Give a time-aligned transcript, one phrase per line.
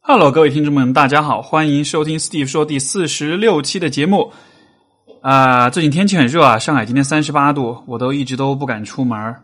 [0.00, 4.32] Hello，各位听众们，大家好，欢迎收听 Steve 说第四十六期的节目。
[5.20, 9.34] 啊、最近天气很热啊，上海今天三十八度，我都一直都不敢出门。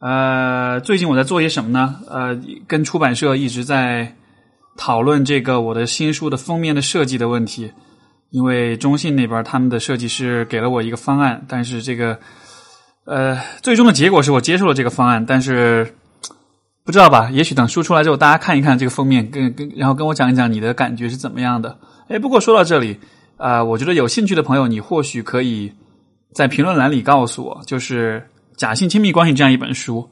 [0.00, 1.96] 呃，最近我在做些什么呢？
[2.10, 4.14] 呃，跟出版社一直在
[4.76, 7.72] 讨论这个我的新书的封面的设计的问题。
[8.30, 12.18] 因为中信那边他们的设计师给了我一个方案，但是这个
[13.04, 15.94] 呃，最终的结果是我接受了这个方案，但是
[16.84, 17.30] 不知道吧？
[17.30, 21.78] 也许等书出来之后，大家看一看这个封面，跟跟然后跟我讲一讲你的感觉是怎么样的。
[22.08, 22.98] 哎，不过说到这里，
[23.36, 25.72] 啊、我觉得有兴趣的朋友，你或许可以
[26.34, 28.20] 在评论栏里告诉我，就是
[28.58, 30.08] 《假性亲密关系》这样一本书。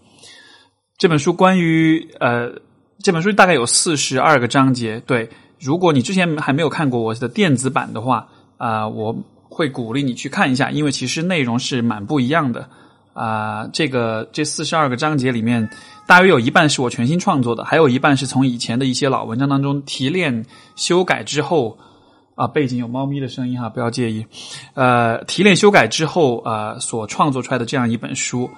[0.96, 2.52] 这本书关于呃，
[3.02, 5.00] 这本书大概有四十二个章节。
[5.06, 9.16] 对，如果你之前还没有看过我的电子版的话，啊、我
[9.48, 12.68] 会鼓励你去看一下，因为其实内容是蛮不一样的。
[13.12, 15.68] 啊、这个这四十二个章节里面，
[16.10, 21.78] 大约有一半是我全新创作的，还有一半是从以前的一些老文章当中提炼、修改之后。
[22.36, 24.24] 啊，背景有猫咪的声音哈，不要介意。
[24.72, 28.48] 呃，提炼修改之后啊、呃，所创作出来的这样一本书。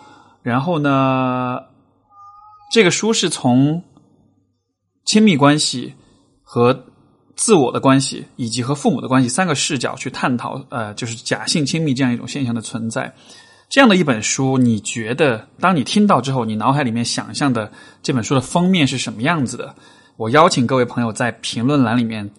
[0.41, 1.59] 然后呢，
[2.73, 3.83] 这个书是从
[5.05, 5.93] 亲密关系
[6.45, 6.85] 和
[7.35, 13.13] 自我的关系，以及和父母的关系三个视角去探讨，呃，就是假性亲密这样一种现象的存在。
[13.73, 19.75] 这样的一本书，你觉得当你听到之后，你脑海里面想象的这本书的封面是什么样子的？
[20.19, 22.31] 我邀请各位朋友在评论栏里面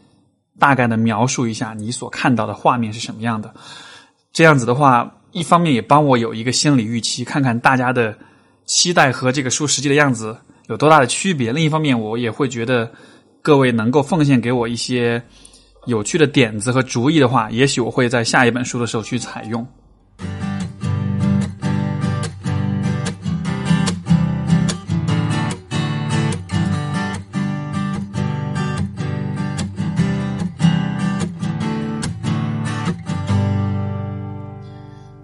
[0.59, 3.51] 大概的描述一下你所看到的画面是什么样的。
[4.31, 8.15] 这样子的话，一方面也帮我有一个心理预期，看看大家的
[8.67, 12.91] 期待和这个书实际的样子有多大的区别；另一方面，我也会觉得
[13.41, 15.19] 各位能够奉献给我一些
[15.87, 19.67] 有趣的点子和主意的话，也许我会在下一本书的时候去采用。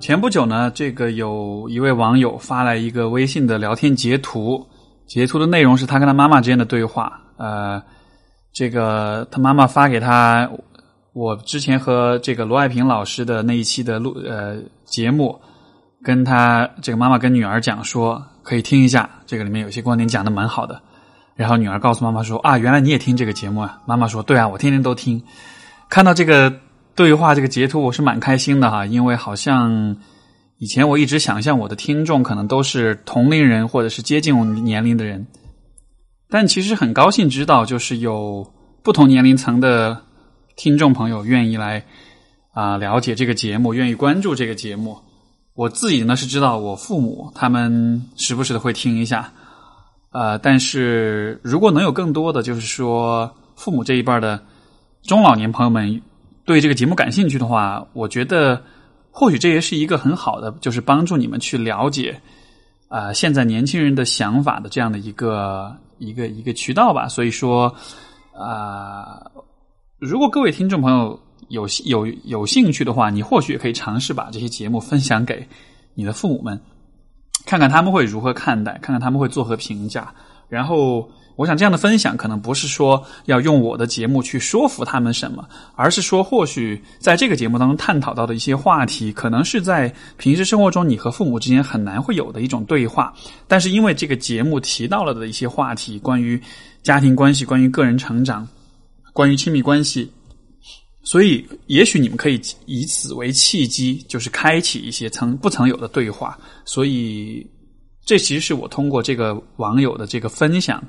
[0.10, 4.66] 前不久呢，这个有一位网友发来一个微信的聊天截图，
[5.06, 7.22] 截图的内容是他跟他妈妈之间的对话。
[7.38, 7.80] 呃，
[8.52, 10.50] 这个他妈妈发给他
[11.14, 15.40] 我之前和这个罗爱萍老师的那一期的录呃节目，
[16.03, 20.81] 跟他这个妈妈跟女儿讲说，可以听一下，这个里面有些观点讲的蛮好的。
[21.36, 23.78] 然后女儿告诉妈妈说啊，原来你也听这个节目啊？
[23.86, 25.22] 妈妈说对啊，我天天都听。
[25.88, 26.52] 看到这个。
[27.00, 29.96] 对话这个截图我是蛮开心的哈，因为好像
[30.58, 35.26] 以前我一直想象我的听众可能都是同龄人或者是接近我年龄的人，
[36.30, 38.52] 但其实很高兴知道，就是有
[38.84, 40.02] 不同年龄层的
[40.58, 41.86] 听众朋友愿意来
[42.52, 44.98] 啊、了解这个节目，愿意关注这个节目。
[45.56, 49.31] 我自己呢是知道，我父母他们时不时的会听一下，
[50.12, 54.44] 呃，但是如果能有更多的，就是说父母这一辈的
[55.02, 56.02] 中老年朋友们。
[56.50, 58.60] 对这个节目感兴趣的话，我觉得
[59.12, 62.20] 或许这也是一个很好的，就是帮助你们去了解
[62.88, 67.08] 啊、现在年轻人的想法的这样的一个一个一个渠道吧。
[67.08, 67.72] 所以说
[68.34, 69.22] 啊、
[70.00, 75.48] 如果各位听众朋友有有有兴趣的话，你或许也可以尝试把这些节目分享给
[75.94, 76.60] 你的父母们，
[77.46, 80.12] 看看他们会如何看待，看看他们会作何评价，
[80.50, 81.08] 然后。
[81.39, 93.13] 我想这样的分享可能不是说要用我的节目去说服他们什么，而是说或许在这个节目当中探讨到的一些话题，可能是在平时生活中你和父母之间很难会有的一种对话。
[93.47, 96.38] 但是因为这个节目提到了的一些话题，关于
[96.83, 98.45] 家庭关系、关于个人成长、
[99.13, 100.11] 关于亲密关系，
[101.03, 106.38] 所以也许你们可以以此为契机，就是开启一些曾不曾有的对话。
[106.66, 107.50] 所以
[108.06, 110.83] 这其实是我通过这个网友的这个分享。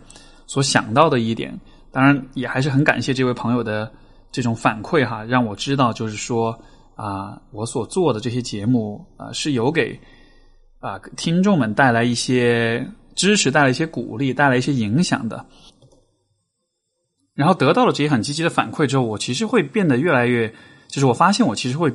[0.50, 1.56] 所想到的一点，
[1.92, 3.88] 当然也还是很感谢这位朋友的
[4.32, 6.50] 这种反馈哈，让我知道就是说
[6.96, 9.96] 啊，我所做的这些节目啊是有给
[10.80, 12.84] 啊听众们带来一些
[13.14, 15.46] 支持，带来一些鼓励，带来一些影响的。
[17.32, 20.52] 然后得到了这些很积极的反馈之后，我其实会变得越来越，
[20.88, 21.94] 就是我发现我其实会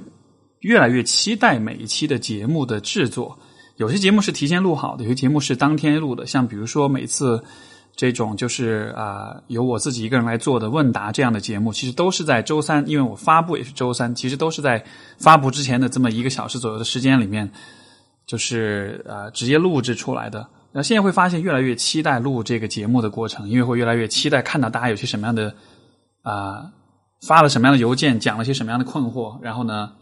[0.62, 3.38] 越来越期待每一期的节目的制作。
[3.76, 7.44] 有些节目是提前录好的，有些节目是当天录的，像比如说每次。
[7.96, 14.84] 这种就是啊、呃，由我自己一个人来做的问答这样的节目，其实都是在周三，因为我发布也是周三，其实都是在
[15.18, 17.50] 发布之前的这么一个小时左右的时间里面，
[18.26, 20.46] 就是呃直接录制出来的。
[20.74, 25.56] 那现在会发现越来越期待录这个节目的过程，因为会越来越期待看到大家有些什么样的
[26.22, 26.72] 啊、呃、
[27.26, 29.94] 发了什么样的邮件，讲了些什么样的困惑，然后呢，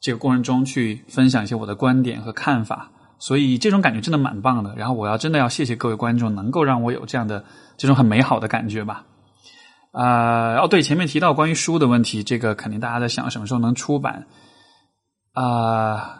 [0.00, 2.92] 这个过程中去分享一些我的观点和看法。
[3.20, 4.74] 所以这种感觉真的蛮棒的。
[4.74, 7.44] 然后我要真的要谢谢各位观众，能够让我有这样的
[7.76, 9.04] 这种很美好的感觉吧。
[9.92, 14.26] 啊，哦，对，前面提到关于书的问题，这个肯定大家在想什么时候能出版
[15.34, 16.16] 啊？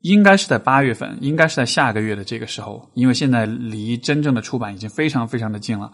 [0.00, 5.92] 应该是在八月份，应该是在下个月的这个时候，因为现在离真正的出版已经非常非常的近了。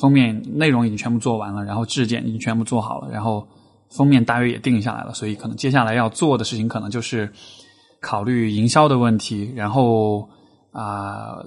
[0.00, 3.46] 封面内容已经全部做完了，然后质检已经全部做好了，然后
[3.94, 7.30] 封面大约也定下来了，所以可能接下来要做的事情可能就是
[8.04, 9.50] 考虑营销的问题。
[9.56, 10.28] 然后
[10.72, 11.38] 啊，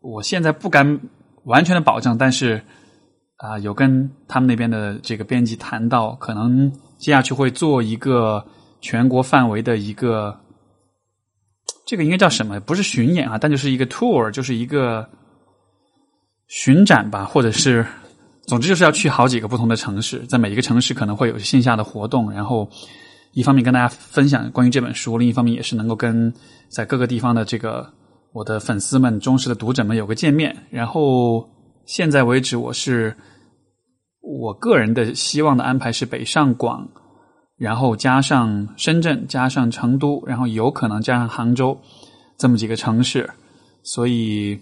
[0.00, 0.98] 我现在不敢
[1.44, 2.64] 完全的保证，但是
[3.36, 8.42] 啊，有跟他们那边的这个编辑谈到，可能接下去会做一个
[8.80, 10.34] 全国范围的一个。
[11.88, 12.58] 这个应该叫什么？
[12.60, 15.08] 不是巡演啊，但就是一个 tour，就是一个
[16.48, 17.86] 巡展吧，或者是，
[18.48, 22.68] 总之就是要去好几个不同的城市，在每一个城市可能会有线下的活动，然后
[23.36, 26.32] 一方面跟大家分享关于这本书，另一方面也是能够跟
[26.70, 27.86] 在各个地方的这个
[28.32, 30.56] 我的粉丝们、忠实的读者们有个见面。
[30.70, 31.46] 然后
[31.84, 33.14] 现在为止，我是
[34.22, 36.88] 我个人的希望的安排是北上广。
[37.58, 41.78] 然后加上深圳，加上成都，然后有可能加上杭州，
[42.38, 43.30] 这么几个城市。
[43.82, 44.58] 所以，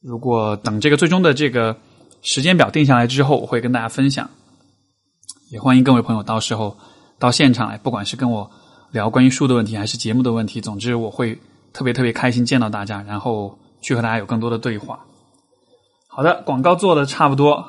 [0.00, 1.76] 如果等这个最终的这个
[2.22, 4.30] 时间表定下来之后，我会跟大家分享。
[5.50, 6.74] 也欢迎各位朋友到时候
[7.22, 8.50] 到现场来，不管是跟我
[8.90, 11.38] 聊关于书的问题，还是节目的问题，总之我会
[11.72, 14.98] 特别特别开心见到大家，然后去和大家有更多的对话。
[16.08, 17.64] 好的，广告做的差不多，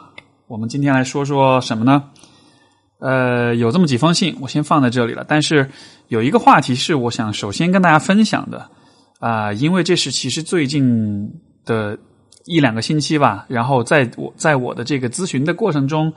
[0.47, 2.03] 我们今天来说说什么呢？
[2.97, 5.23] 呃，有这么几封信，我先放在这里了。
[5.27, 5.69] 但是
[6.07, 8.67] 有一个话题是我想首先跟大家分享的
[9.19, 11.31] 啊，因为这是其实最近
[11.63, 11.95] 的
[12.45, 16.11] 一两个星期吧，然后在我在我的这个咨询的过程中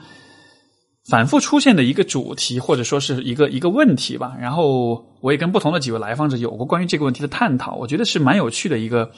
[1.09, 4.35] 反复出现的一个主题，或者说是一个一个问题吧。
[4.39, 9.11] 然后我也跟不同的几位来访者有过关于这个问题的探讨，我觉得是蛮有趣的一个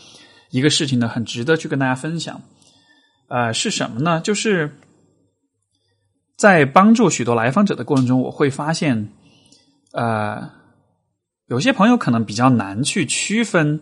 [0.52, 2.42] 一个事情呢，很值得去跟大家分享。
[3.28, 4.22] 呃，是什么呢？
[4.22, 4.76] 就是。
[6.38, 9.10] 在帮助许多来访者的过程中，我会发现，
[9.92, 10.50] 呃，
[11.48, 13.82] 有些朋友可能比较难去区分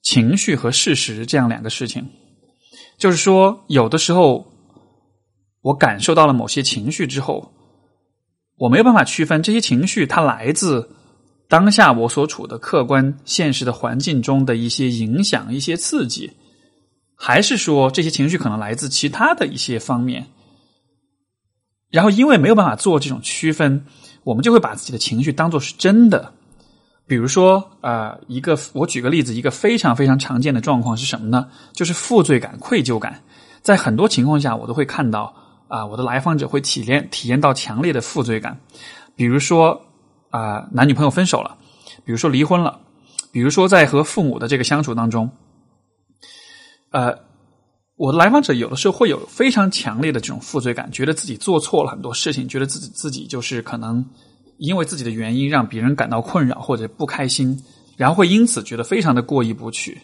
[0.00, 2.08] 情绪和事实这样两个事情。
[2.96, 4.50] 就是说，有的时候
[5.64, 7.50] 我感受到了某些情绪之后，
[8.56, 10.90] 我没有办法区分这些情绪它来自
[11.48, 16.30] 当下我所处的客观现实的环境中的一些影响、一些刺激，
[17.16, 20.26] 还是说这些情绪可能来自其他的一些方面。
[21.90, 23.86] 然后，因为没有办法做这种区分，
[24.22, 26.30] 我们就会把自己的情绪当做是真的。
[27.06, 31.48] 比如说，啊，一个我举个例子，一个非常非常常见的状况是什么呢？
[31.72, 33.22] 就是负罪感、愧疚感。
[33.62, 35.34] 在很多情况下，我都会看到
[35.74, 38.56] 啊，我的来访者会体验体验到强烈的负罪感。
[39.16, 39.80] 比如说，
[40.30, 41.58] 啊，男女朋友分手了，
[42.04, 42.78] 比如说离婚了，
[43.32, 45.28] 比如说在和父母的这个相处当中，
[46.90, 47.18] 呃。
[47.96, 54.04] 我的来访者有的时候会有非常强烈的这种负罪感，觉得自己做错了很多事情，觉得自己自己就是可能
[54.58, 57.56] 因为自己的原因让别人感到困扰或者不开心，
[57.96, 59.96] 然后会因此觉得非常的过意不去。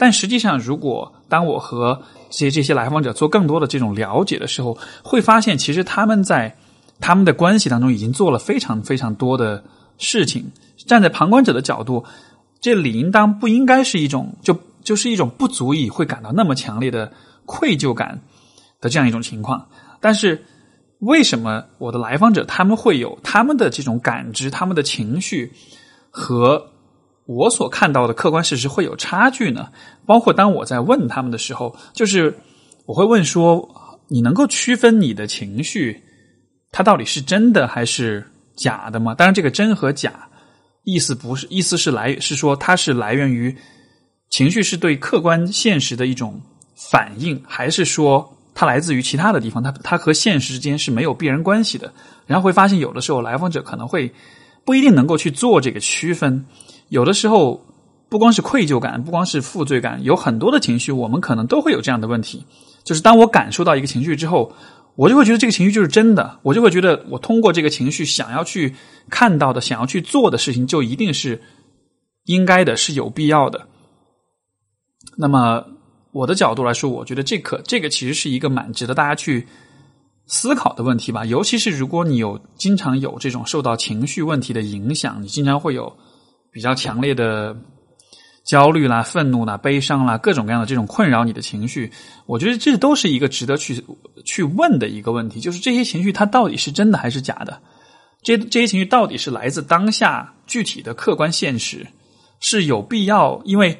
[0.00, 2.00] 但实际上，如果当我和
[2.30, 6.56] 这些这些来访者做更多的这种了解的时候，会发现其实他们在
[6.98, 9.62] 他们的关系当中已经做了非常非常多的
[9.98, 10.50] 事情。
[10.86, 12.04] 站在旁观者的角度，
[12.60, 17.12] 这理应当不应该是一种就就是一种不足以会感到那么强烈的。
[17.46, 18.20] 愧疚感
[18.80, 19.66] 的这样一种情况，
[20.00, 20.44] 但是
[21.00, 25.52] 为什么我的来访者他们会有他们的这种感知，他们的情绪
[26.10, 26.70] 和
[27.36, 29.68] 我所看到的客观事实会有差距呢？
[30.04, 32.36] 包括当我在问他们的时候，就是
[32.86, 33.68] 我会问说
[34.10, 36.02] ：“你能够区分你的情绪，
[36.72, 40.28] 它到底是真的还是假的吗？”当然，这个“真”和“假”
[40.82, 43.56] 意思不是，意思是来是说它是来源于
[44.28, 46.40] 情绪是对客观现实的一种。
[46.74, 51.92] 反应还是说它来自于其他的地方，它它和现实之间是没有必然关系的。
[52.26, 54.10] 然后会发现，有的时候来访者可能会
[54.64, 56.46] 不一定能够去做这个区分。
[56.90, 57.64] 有的时候
[58.10, 62.44] 不光是愧疚感，不光是负罪感，有很多的情绪，我们可能都会有这样的问题。
[62.84, 64.52] 就是当我感受到一个情绪之后，
[64.94, 68.74] 我就会觉得这个情绪就是真的，我就会觉得我通过这个情绪想要去
[69.08, 71.40] 看到的、想要去做的事情，就一定是
[72.26, 73.66] 应该的，是有必要的。
[75.16, 75.64] 那么。
[76.12, 79.46] 我的角度来说，我觉得这可这个其实是一个蛮值得大家去
[80.26, 81.24] 思考的问题吧。
[81.24, 85.96] 尤其是如果你有经常有这种受到情绪问题的影响，你经常会有
[86.52, 87.56] 比较强烈的
[88.44, 91.92] 焦虑啦、愤怒啦、悲伤啦，各种各样的这种困扰你的情绪，
[92.26, 93.84] 我觉得这都是一个值得去
[94.24, 95.40] 去问的一个问题。
[95.40, 97.60] 就是这些情绪它到底是真的还是假的？
[98.22, 101.86] 这这些情绪到底是来自当下具体的客观现实？
[102.40, 103.40] 是有必要？
[103.44, 103.78] 因为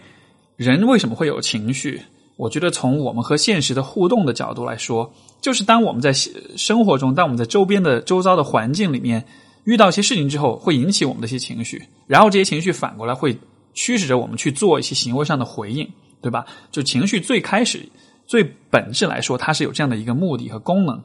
[0.57, 2.03] 人为什么会有情绪？
[2.37, 5.13] 我觉得从我们和现实的互动的角度来说，
[5.43, 9.27] 就是当我们在生活中，当我们在周边的周遭的环境里面
[9.65, 13.37] 遇到一些事情之后，会引起我们的一些情绪，然后这些情绪反过来会
[13.75, 15.89] 驱使着我们去做一些行为上的回应，
[16.21, 16.45] 对吧？
[16.71, 17.89] 就情绪最开始、
[18.27, 21.03] 最本质来说，它是有这样的一个目的和功能。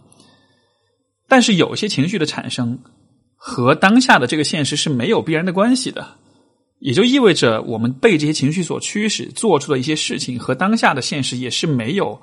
[1.28, 2.80] 但是有些情绪的产生
[3.36, 6.08] 和当下的这个现实是没有必然的关系的。
[6.80, 12.20] 也就意味着，我们被这些情绪所驱使做出的一些事情，和当下的现实也是没有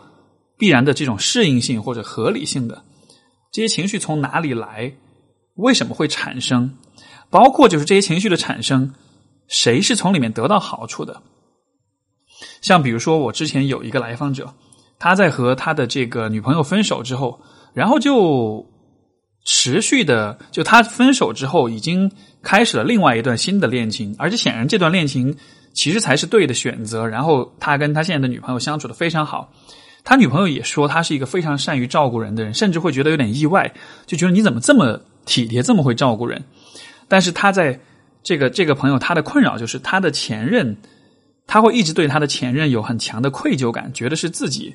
[0.59, 2.85] 必然的这种适应性或者合理性的。
[3.51, 4.93] 这些情绪从哪里来？
[5.55, 6.75] 为什么会产生？
[7.31, 8.95] 包括就是这些情绪的产生，
[9.49, 11.23] 谁是从里面得到好处的？
[12.61, 14.55] 像比如说，我之前有一个来访者，
[14.99, 17.41] 他在和他的这个女朋友分手之后，
[17.73, 18.67] 然后就
[19.45, 22.11] 持续的，就他分手之后已经。
[22.45, 25.33] 开始了另外一段新的恋情，而且显然这段恋情
[25.73, 27.07] 其实才是对的选择。
[27.07, 29.53] 然后他跟他现在的女朋友相处的非常好，
[30.03, 33.73] 他女朋友也说他是一个非常善于照顾人的人，甚至会觉得有点意外，
[34.07, 36.45] 就觉得你怎么这么体贴，这么会照顾人。
[37.09, 37.81] 但是他在
[38.23, 40.77] 这个这个朋友他的困扰就是他的前任，
[41.47, 44.75] 他会一直对他的前任有很强的愧疚感，觉得是自己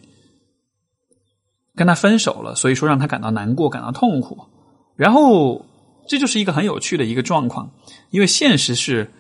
[1.76, 4.38] 跟他分手了，所以说让他感到难过，感到痛苦，
[4.96, 5.66] 然后。
[6.10, 7.70] 这就是一个很有趣的一个状况，
[8.12, 9.12] 因为现实是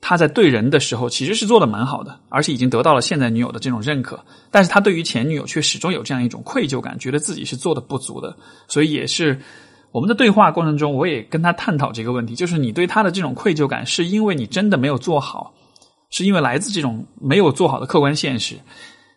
[0.00, 9.40] 他在对人的时候其实是做的蛮好的，而且已经得到了现在女友的这种认可，但是他对于前女友却始终有这样一种愧疚感，觉得自己是做的不足的，所以也是
[9.92, 15.54] 我们的对话过程中，我也跟他探讨这个问题，就是你对他的这种愧疚感，是因为你真的没有做好，
[16.10, 18.56] 是因为来自这种没有做好的客观现实，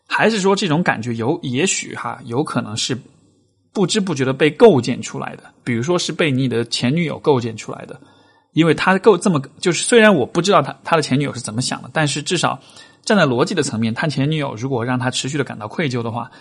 [0.07, 2.95] 还是说这种感觉有也许哈有可能是。
[3.73, 7.99] 不知不觉的被构建出来的，比如说是被你的前女友构建出来的，
[8.53, 12.57] 因为他构这么就是虽然我不知道他他的前女友是怎么想的，但是至少
[13.03, 16.31] 站在逻辑的层面，他前女友如果让他持续的感到愧疚的话，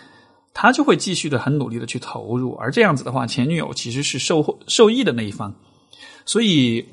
[0.54, 5.52] 他就会继续的很努力的去投入，而这样子的话，前女友其实是受受益的那一方，
[6.24, 6.86] 所以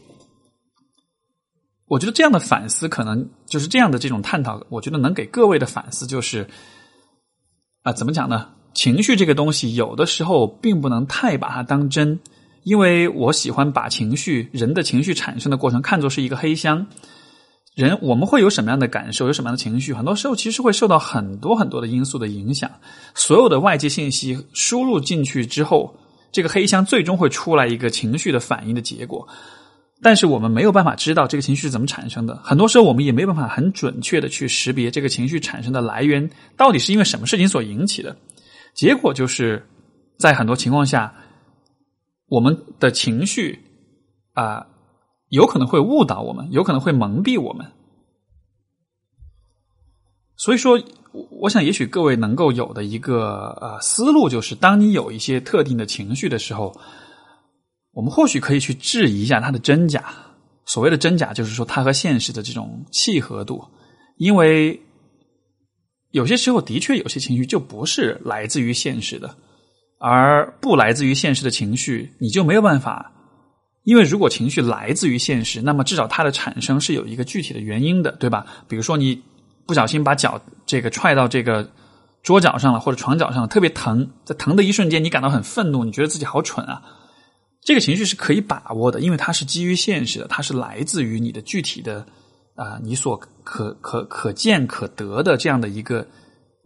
[1.86, 6.48] 我觉得这样的反思可能就是这样的这种探讨，我觉得能给各位的反思就是
[7.84, 8.50] 啊，怎么讲呢？
[8.74, 12.20] 情绪这个东西，有的时候并不能太把它当真，
[12.64, 16.88] 因为我喜欢把情绪、人的情绪产生的过程看作是一个黑箱。
[17.76, 22.70] 人我们会有什么样的感受，有什么样的情绪，很多时候其实会受到很多很多的因素的影响。
[23.16, 25.96] 所有的外界信息输入进去之后，
[26.32, 29.28] 这个黑箱最终会出来一个情绪的反应的结果。
[30.04, 38.18] 但是我们没有办法知道这个情绪是怎么产生的，很多时候我们也没办法很准确的去识别这个情绪产生的来源到底是因为什么事情所引起的。
[38.74, 39.64] 结果就是
[40.18, 41.14] 在很多情况下，
[42.28, 43.60] 我们的情绪
[44.34, 44.66] 啊，
[45.32, 47.66] 有可能会误导我们，有可能会蒙蔽我们。
[50.36, 50.80] 所以说，
[51.42, 56.76] 我想，也许各位能够有的一个呃思路，就是当你有一些特定的情绪的时候，
[57.94, 60.14] 我们或许可以去质疑一下它的真假。
[60.66, 63.64] 所谓的真假，就是说它和现实的这种契合度，
[64.18, 64.80] 因为。
[66.12, 69.34] 有些时候，的确有些情绪就不是来自于现实的，
[69.98, 73.21] 而不来自于现实的情绪，你就没有办法。
[73.84, 78.46] 因为如果情绪来自于现实，那么至少它的产生是有一个具体的原因的，对吧？
[78.68, 79.22] 比如说你
[79.66, 81.70] 不小心把脚这个踹到这个
[82.24, 86.82] 桌角上了，或者床角上了，特别疼，在疼的一瞬间，你感到很愤怒，你觉得自己好蠢啊。
[87.62, 92.06] 这个情绪是可以把握的，因为它是基于现实的，它是来自于你的具体的。
[92.54, 96.06] 啊，你所可可可见可得的这样的一个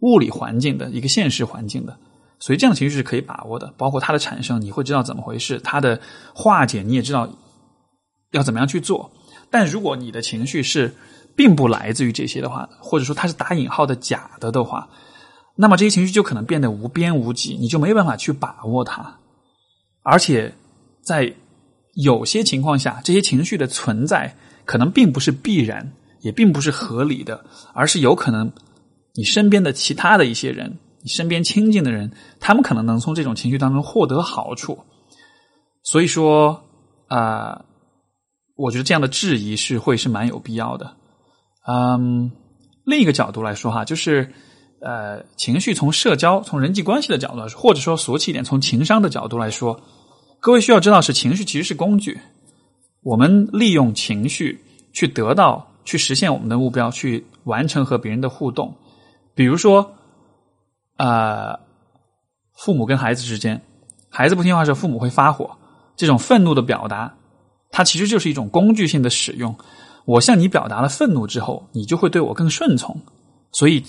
[0.00, 1.96] 物理环境的一个现实环境的，
[2.38, 6.00] 所以这样的情绪是可以把握的，包括它的产生，你会知道怎么回事；它的
[6.34, 7.28] 化解，你也知道
[8.32, 9.10] 要怎么样去做。
[9.50, 10.94] 但如果你的情绪是
[11.34, 14.88] 并不来自于这些的话，或者说它是打引号的假的的话，
[15.56, 19.18] 那么这些情绪就可能变得无边无际，你就没有办法去把握它。
[20.02, 20.54] 而且
[21.02, 21.34] 在
[21.94, 24.36] 有些情况下，这些情绪的存在。
[24.66, 28.50] 可能并不是必然，也并不是合理的，而是有可能
[29.14, 32.10] 你身边的其他的一些人，你身边亲近的人，
[32.40, 34.76] 他们可能能从这种情绪当中获得好处。
[35.84, 36.64] 所以说
[37.06, 37.64] 啊，
[38.56, 40.96] 我觉得这样的质疑是会是蛮有必要的。
[41.68, 42.32] 嗯，
[42.84, 44.32] 另一个角度来说哈，就是
[44.80, 49.80] 呃，情绪从社交、从人际关系的角度来说，或者说俗气一点，从情商的角度来说，
[50.40, 52.18] 各位需要知道是情绪其实是工具。
[53.04, 54.60] 我们利用情绪
[54.92, 58.74] 去得到、去实现我们的目标，去完成和别人的互动。
[59.36, 59.92] 比如说，
[60.96, 61.58] 啊，
[62.54, 63.62] 父母跟孩子之间，
[64.08, 65.56] 孩子不听话的时候，父母会发火。
[65.96, 67.16] 这种愤怒的表达，
[67.70, 69.56] 它其实就是一种工具性的使用。
[70.04, 73.00] 我向你表达了愤怒之后，你就会对我更顺从。
[73.50, 73.82] 所以，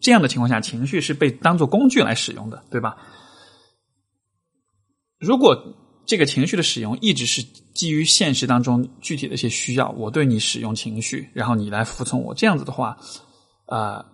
[0.00, 2.96] 这样的情况下，情绪是被当做工具来使用的，对吧？
[5.18, 5.56] 如果
[6.04, 7.42] 这个情绪的使用一直是
[7.72, 12.98] 基于现实当中具体的一些需要，我对你使用情绪，然后你来服从我，这样子的话，
[13.64, 14.04] 啊，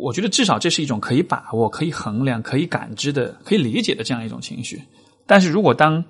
[0.00, 4.82] 我觉得至少这是一种可以把握、可以衡量、可以感知的、可以理解的这样一种情绪。
[5.26, 6.02] 但是如果当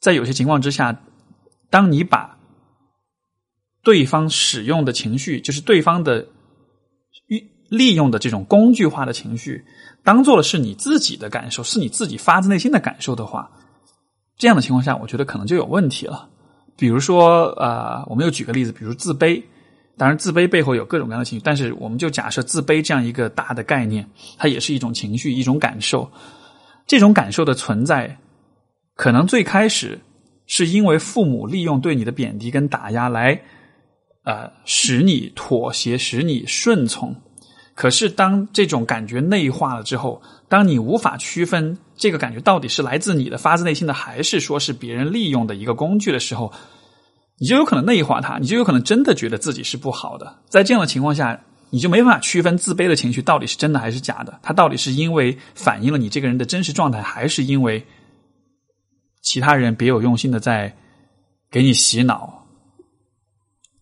[0.00, 1.00] 在有些情况之下，
[1.70, 2.36] 当你把
[3.82, 6.26] 对方使用的情绪，就是对方的
[7.28, 9.64] 利利用的这种工具化的情绪，
[10.02, 13.50] 当做了是你自己的感受，是你自己发自内心的感受的话。
[14.36, 16.28] 这样的情况下，我觉得可能就有问题了。
[16.76, 19.42] 比如说，呃，我们又举个例子，比如自卑。
[19.98, 26.10] 当然，自卑背后有各种各样的情绪，但是我们就假设自卑这样一个大的概念，它也是一种情绪，一种感受。
[26.86, 28.16] 这种感受的存在，
[28.94, 29.98] 可能最开始
[30.46, 33.40] 是因为父母利用对你的贬低跟打压来，
[34.24, 37.14] 呃，使你妥协，使你顺从。
[37.74, 46.52] 可是，当这种感觉内化了之后，当你无法区分这个感觉到底是来自你的发自内心的，还是说是别人利用的一个工具的时候，
[47.38, 50.38] 你就有可能内化它，你就有可能真的觉得自己是不好的。
[50.48, 51.38] 在这样的情况下，
[51.70, 57.84] 你就没办法区分自卑的情绪到底是真的还是假的，它到底是因为反映了你这个人的真实状态，还是因为
[59.22, 60.74] 其他人别有用心的在
[61.50, 62.46] 给你洗脑，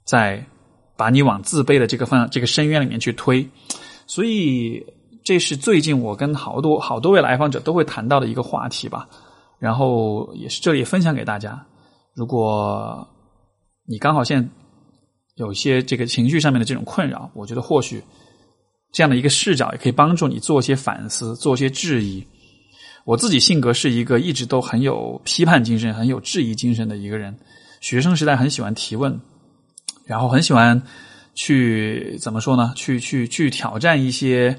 [0.05, 0.45] 在
[0.97, 3.49] 把你往自卑的这个方向、这个深渊里面去推。
[4.07, 4.85] 所以，
[5.25, 9.09] 这是最近我跟好多好多位来访者都会谈到的一个话题吧。
[9.59, 11.65] 然后也是这里分享给大家。
[12.15, 13.07] 如果
[13.87, 14.49] 你刚好现在
[15.37, 18.03] 有些这个情绪上面的这种困扰，我觉得或许
[18.93, 22.27] 这样的一个视角也可以帮助你做一些反思，做一些质疑。
[23.05, 27.37] 我自己性格是一个一直都很有批判精神、很有质疑精神的一个人。
[27.81, 29.21] 学生时代很喜欢提问，
[30.05, 30.83] 然后很喜欢。
[31.37, 32.73] 去怎么说呢？
[32.77, 34.57] 去去去挑战一些，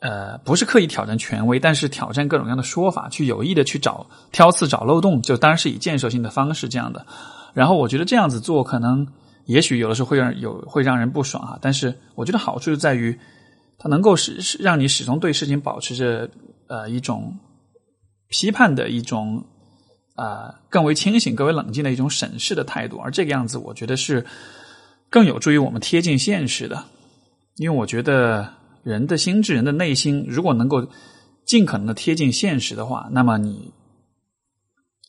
[0.00, 7.06] 呃，不是刻意挑战权威，但是挑战各种各样的说法，去有意的去找挑刺、找漏洞，就当然是以建设性的方式这样的。
[7.52, 9.06] 然后我觉得这样子做，可能
[9.46, 11.58] 也许有的时候会让有会让人不爽啊。
[11.60, 13.18] 但是我觉得好处就在于，
[13.78, 16.28] 它能够使使让你始终对事情保持着
[16.68, 17.36] 呃一种
[18.28, 19.44] 批判的一种
[20.14, 22.96] 啊更为清醒、更为冷静的一种审视的态度。
[22.98, 24.24] 而这个样子，我觉得是。
[25.10, 26.84] 更有助于我们贴近现实的，
[27.56, 28.48] 因为我觉得
[28.82, 30.88] 人的心智、人的内心，如果能够
[31.44, 33.70] 尽可能的贴近现实的话，那么你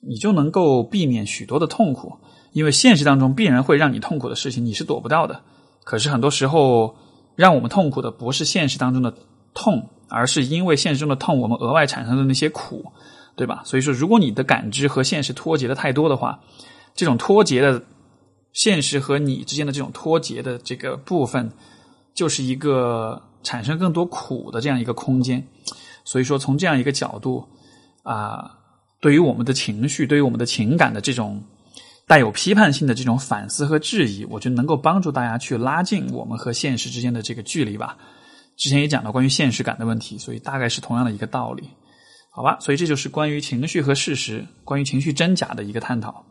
[0.05, 2.13] 你就能够避免许多的痛苦。
[2.51, 5.41] 因为现实当中必然会让你痛苦的事情，你是躲不到的。
[5.83, 6.95] 可是很多时候，
[7.35, 9.13] 让我们痛苦的不是现实当中的
[9.53, 12.85] 痛，而是因为现实中的痛，我们额外产生的那些苦，
[13.35, 13.61] 对吧？
[13.65, 16.39] 所以说，如果你的感知和现实脱节的太多的话，
[16.93, 17.83] 这种脱节的。
[18.53, 21.51] 现实和你之间的这种脱节的这个部分，
[22.13, 25.43] 就是一个产生更多苦的这样一个空间。
[26.03, 27.43] 所以说，从这样一个角度
[28.03, 28.59] 啊，
[29.03, 31.43] 对于我们的情绪，对于我们的情感的这种
[32.07, 37.97] 带有批判性的这种反思和质疑，我觉得能够帮助大家去拉近我们和现实之间的这个距离吧。
[38.55, 41.69] 之前也讲到关于现实感的问题，所以大概是同样的一个道理，
[42.31, 42.57] 好吧？
[42.61, 46.23] 所以这就是关于情绪和事实，关于情绪真假的一个探讨。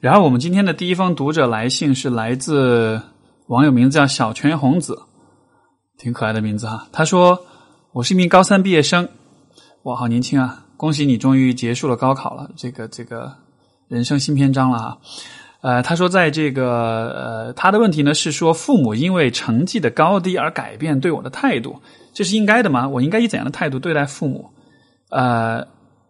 [0.00, 3.00] 然后我们今天的第一封读者来信是来自
[3.46, 4.98] 网友名字叫小泉红子，
[5.96, 6.88] 挺可爱的名字哈。
[6.90, 7.44] 他说
[7.94, 9.08] ：“我是一名高三毕业生，
[9.84, 10.66] 哇，好年轻啊！
[10.80, 13.30] 恭喜你终于结束了高考了，这个这个
[13.86, 14.98] 人生新篇章了哈。”
[15.60, 21.78] 呃，他说在这个呃，他的问题呢是说父母因为成绩的高低而改变对我的态度，
[22.14, 22.88] 这是应该的吗？
[22.88, 24.48] 我应该以怎样的态度对待父母？
[25.10, 25.66] 呃。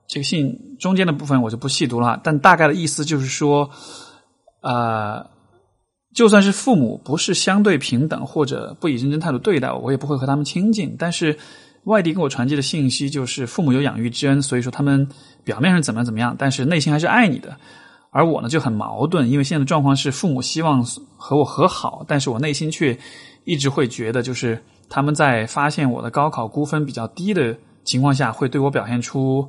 [0.07, 3.71] 这个信中间的部分我就不细读了，但大概的意思就是说，
[4.61, 5.25] 呃，
[6.13, 10.97] 就算是父母不是相对平等或者不以认真态度对待我，我也不会和他们亲近。
[10.99, 11.39] 但是
[11.85, 15.09] 外地给我传递的信息就是，父母有养育之恩，所以说他们
[15.45, 17.57] 表面上怎么怎么样，但是内心还是爱你的。
[18.11, 20.85] 而我呢就很矛盾，因为现在的状况是父母希望
[21.17, 22.99] 和我和好，但是我内心却
[23.45, 29.49] 一直会觉得，就是他们在发现我的高考估分比较低的情况下，会对我表现出。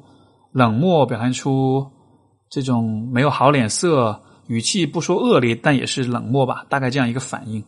[0.53, 1.89] 冷漠表现出
[2.49, 7.63] 这种没有好脸色，语气不说恶劣，但也是冷漠吧，大概这样一个反应。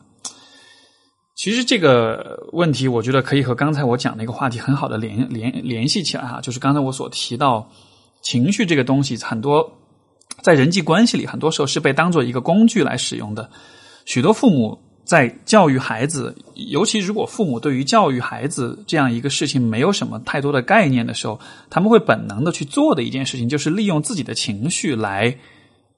[1.35, 7.67] 其实这个问题，我觉得可以和刚才我讲的一个话题很好的联联联系起来哈，就是刚才我所提到
[8.21, 9.71] 情绪这个东西，很多
[10.41, 13.49] 在人际关系里，很多时候是被当做一个工具来使用的，
[14.05, 14.79] 许多父母。
[15.05, 21.37] 在教育孩子，尤其如果父母对于教育孩子这样一个事情没有什么太多的概念的时候，
[21.69, 25.37] 他们会本能的去做的一件事情，就是利用自己的情绪来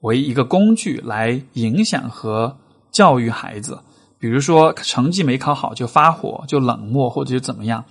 [0.00, 2.58] 为一个工具来影响和
[2.90, 3.78] 教育孩子。
[4.18, 7.84] 比如说成绩没考好就发火、就冷漠或者就怎么样。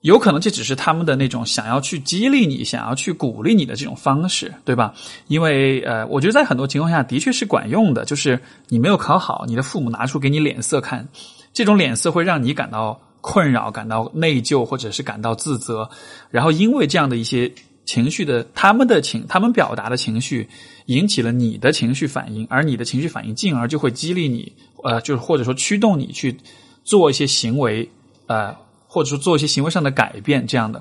[0.00, 4.92] 有可能这只是他们的那种想要去激励你、想要去鼓励你的这种方式，对吧？
[5.28, 8.04] 因为呃，我觉得在很多情况下的确是管用的。
[8.04, 11.08] 就是你没有考好，你的父母拿出给你脸色看，
[11.54, 15.88] 这种脸色会让你感到困扰、感到内疚，或者是感到自责。
[16.30, 17.50] 然后因为这样的一些
[17.86, 20.46] 情绪的，他们的情，他们表达的情绪，
[20.84, 24.52] 引起了你的情绪反应，而你的情绪反应进而就会激励你，
[24.84, 26.38] 呃，就是或者说驱动你去
[26.84, 27.90] 做一些行为，
[28.28, 28.54] 呃。
[28.86, 30.80] 或者说做一些行为上的改变，这样的，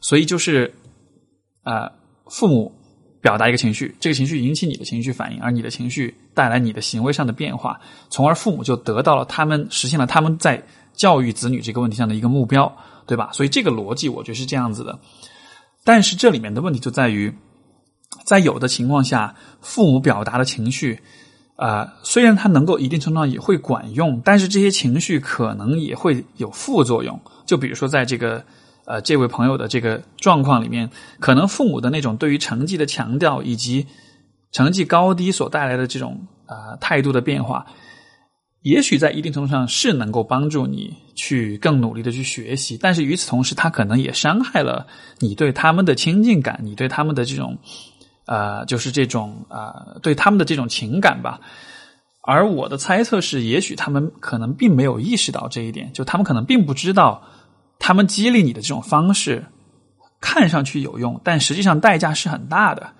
[0.00, 0.72] 所以就是，
[1.64, 1.86] 呃，
[2.24, 2.72] 父母
[3.20, 7.78] 表达一个情绪，这个情绪引起你的情绪反应，而你的情绪带来你的行为上的变化，
[8.08, 12.74] 从而父母就得到了他们实现了他们在教育子女这个问题上的一个目标，
[13.06, 13.28] 对吧？
[13.34, 14.98] 所以这个逻辑我觉得是这样子的。
[15.84, 17.30] 但是这里面的问题就在于，
[18.24, 20.98] 在有的情况下，父母表达的情绪。
[21.56, 27.20] 啊，虽然它能够一定程度上也会管用，但是这些情绪可能也会有副作用。
[27.46, 28.42] 就比如说，在这个
[28.84, 33.86] 呃这位朋友的这个状况里面，可能父母的那种对于成绩的强调，以及
[34.50, 37.66] 成绩高低所带来的这种啊态度的变化，
[38.62, 44.86] 也许在一定程度上是能够帮助你去更努力的去学习，但是与此同时，他可能也伤害了
[45.20, 47.58] 你对他们的亲近感，你对他们的这种。
[48.32, 51.38] 呃，就是这种啊，对他们的这种情感吧。
[52.22, 57.22] 而我的猜测是，也许他们可能并没有意识到这一点，就他们可能并不知道，
[57.78, 59.44] 他们激励你的这种方式
[60.18, 62.90] 看上去有用，但实际上代价是很大的。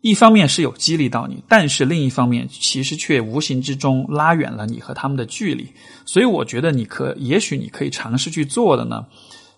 [0.00, 5.72] 一方面是有激励到你，但是另一方面其实却无形之中拉远了你和他们的距离。
[6.04, 9.06] 所以，我觉得你可也许你可以尝试去做的呢，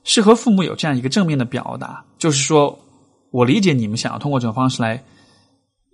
[0.04, 2.78] 是和父母有这样一个正面的表达，就是说。
[3.30, 5.04] 我理解你们想要通过这种方式来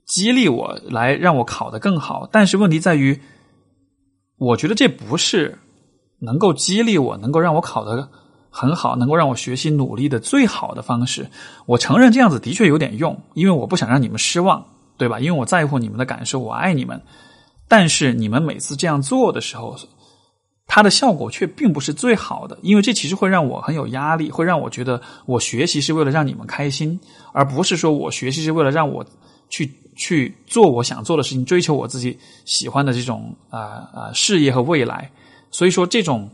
[0.07, 2.29] 激励我，来让我考得更好。
[2.31, 3.20] 但是问题在于，
[4.38, 5.59] 我觉得这不是
[6.20, 8.09] 能够激励我、能够让我考得
[8.51, 11.29] 很好、能够让我学习努力的最好的方式。
[11.66, 14.64] 我承认这样子的确有点用，因为我不想让你们失望，
[14.97, 15.18] 对吧？
[15.18, 17.01] 因为我在乎你们的感受，我爱你们。
[17.66, 19.75] 但是你们每次这样做的时候，
[20.66, 26.98] 它的效果却并不是最好的，因为这其实会让我很有压力，会让我觉得我学习是为了让你们开心，
[27.33, 29.05] 而不是说我学习是为了让我
[29.48, 35.11] 去去做我想做的事情，追求我自己喜欢的这种啊啊事业和未来。
[35.53, 36.29] 所以说，这种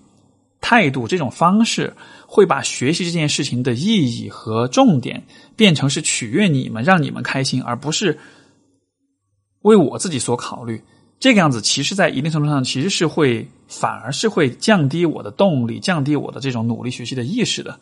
[0.62, 1.92] 态度、这种方式，
[2.26, 5.22] 会把学习这件事情的意义和重点
[5.54, 8.18] 变成是取悦你们，让你们开心，而不是
[9.60, 10.82] 为我自己所考虑。
[11.20, 17.78] 这个样子，其实，在一定程度上，其实是会反而是会降低我的动力，降低我的这种努力学习的意识的。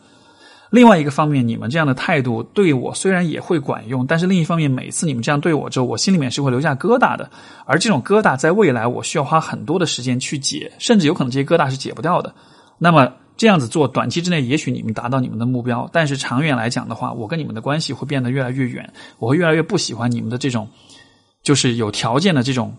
[0.71, 7.31] 另外一个方面，你们这样的态度对我虽然也会管用，但是另一方面，每次你们这样对我之后，我心里面是会留下疙瘩的。
[7.65, 12.35] 而这种疙瘩，在未来我需要花很多的时间去解，甚至有可能这些疙瘩是解不掉的。
[12.77, 20.67] 那么这样子做，短期之内也许你们达到你们的目标，但是长远来讲的话，我跟你们的关系会变得越来越远，我会越来越不喜欢你们的这种，
[21.41, 22.75] 就是有条件的这种。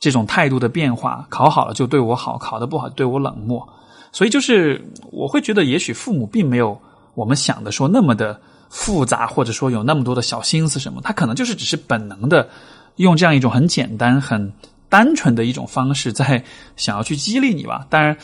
[0.00, 3.68] 这种态度的变化，考好了就对我好，考得不好对我冷漠，
[4.10, 6.76] 所以就是我会觉得，也许父母并没有
[7.14, 12.48] 我们想的说那么的复杂，或者说有那么多的小心思什么，他可能就是只是本能的
[12.96, 14.52] 用这样一种很简单、很
[14.88, 16.42] 单纯的一种方式在
[16.76, 17.86] 想要去激励你吧。
[17.88, 18.16] 当然。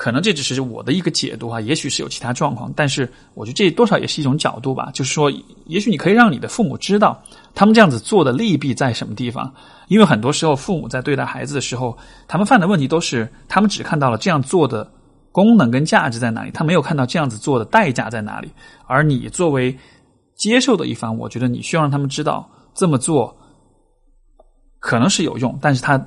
[0.00, 4.90] 可能这只是我的一个解读啊，也许是有其他状况，但是我觉得这多少也是一种角度吧。
[4.94, 5.30] 就是说，
[5.66, 7.22] 也许你可以让你的父母知道，
[7.54, 9.52] 他们这样子做的利弊在什么地方。
[9.88, 11.94] 因为很多时候，父母在对待孩子的时候，
[12.26, 14.90] 他们犯的问题都是他们只看到了这样做的
[15.32, 18.50] 功能跟价值在哪里，他没有看到这样子做的代价在哪里。
[18.86, 19.78] 而你作为
[20.34, 23.36] 接受的一方，我觉得你需要让他们知道这么做
[24.78, 26.02] 可能是有用，但是他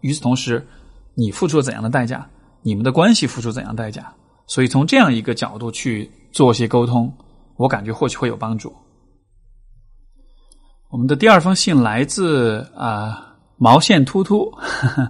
[0.00, 0.66] 与此同时，
[1.14, 2.28] 你付出了怎样的代价？
[2.66, 4.02] 你们的关系付出怎样代价？
[4.48, 7.12] 所以从这样一个角度去做些沟通，
[7.54, 8.74] 我感觉或许会有帮助。
[10.88, 14.52] 我们的第二封信来自啊毛线突突，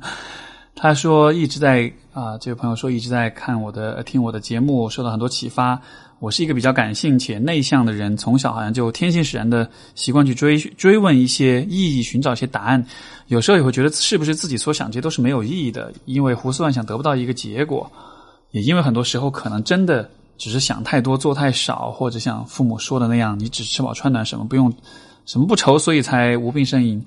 [0.76, 5.80] 他说一直在啊这位朋友说一直在看我的听我的节目，受到很多启发。
[6.26, 12.84] 我是一个比较感性且内向的人，从小好像就天性使然的习惯去追追问一些意义，寻找一些答案。
[13.28, 17.88] 有时候也会觉得是不是自己所想这些都是没有意义的，因为胡思乱想得不到一个结果。
[18.50, 24.74] 也因为很多时候可能真的只是想太多，做太少，或者像父母说的那样，你只吃饱穿暖，什么不用，
[25.26, 27.00] 什么不愁，所以才无病呻吟。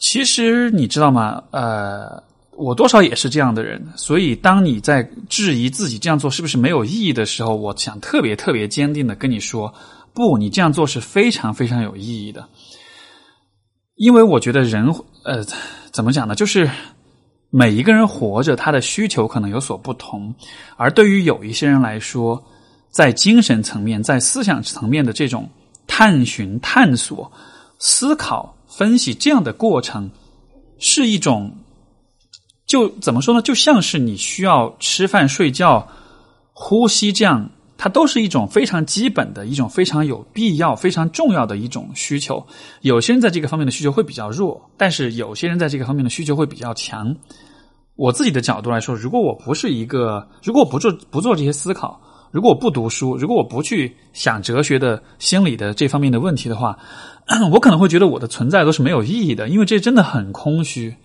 [0.00, 1.40] 其实你知道吗？
[1.52, 2.20] 呃。
[2.58, 9.72] 我多少也是这样的人，所以当你在质疑自己这样做是不是没有意义的时候，我想特别特别坚定的跟你说，
[10.12, 12.44] 不，你这样做是非常非常有意义的。
[13.94, 14.92] 因为我觉得人，
[15.24, 15.44] 呃，
[15.92, 16.34] 怎么讲呢？
[16.34, 16.68] 就是
[17.50, 20.34] 每一个人活着，他的需求可能有所不同，
[20.76, 22.42] 而对于有一些人来说，
[22.90, 25.48] 在精神层面、在思想层面的这种
[25.86, 27.30] 探寻、探索、
[27.78, 30.10] 思考、分析这样的过程，
[30.78, 31.52] 是一种，
[32.68, 33.42] 就怎么说呢？
[33.42, 35.88] 就像是你需要吃饭、睡觉、
[36.52, 37.50] 呼吸这样。
[37.80, 42.44] 它都是一种非常基本的一种非常有必要、非常重要的一种需求。
[42.80, 47.14] 有些人在这个方面的需求会比较弱，但是有些人在这个方面的需求会比较强。
[47.94, 52.00] 我自己的角度来说，如果我不是一个，如果我不做不做这些思考，
[52.32, 56.76] 如果我不读书，如果我不去想哲学的、心理的这方面的问题的话，
[57.52, 60.96] 我可能会觉得我的存在都是没有意义的，因为这真的很空虚，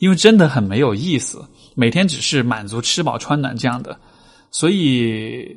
[0.00, 1.40] 因为真的很没有意思，
[1.76, 3.96] 每天只是满足吃饱穿暖这样的，
[4.50, 5.56] 所以。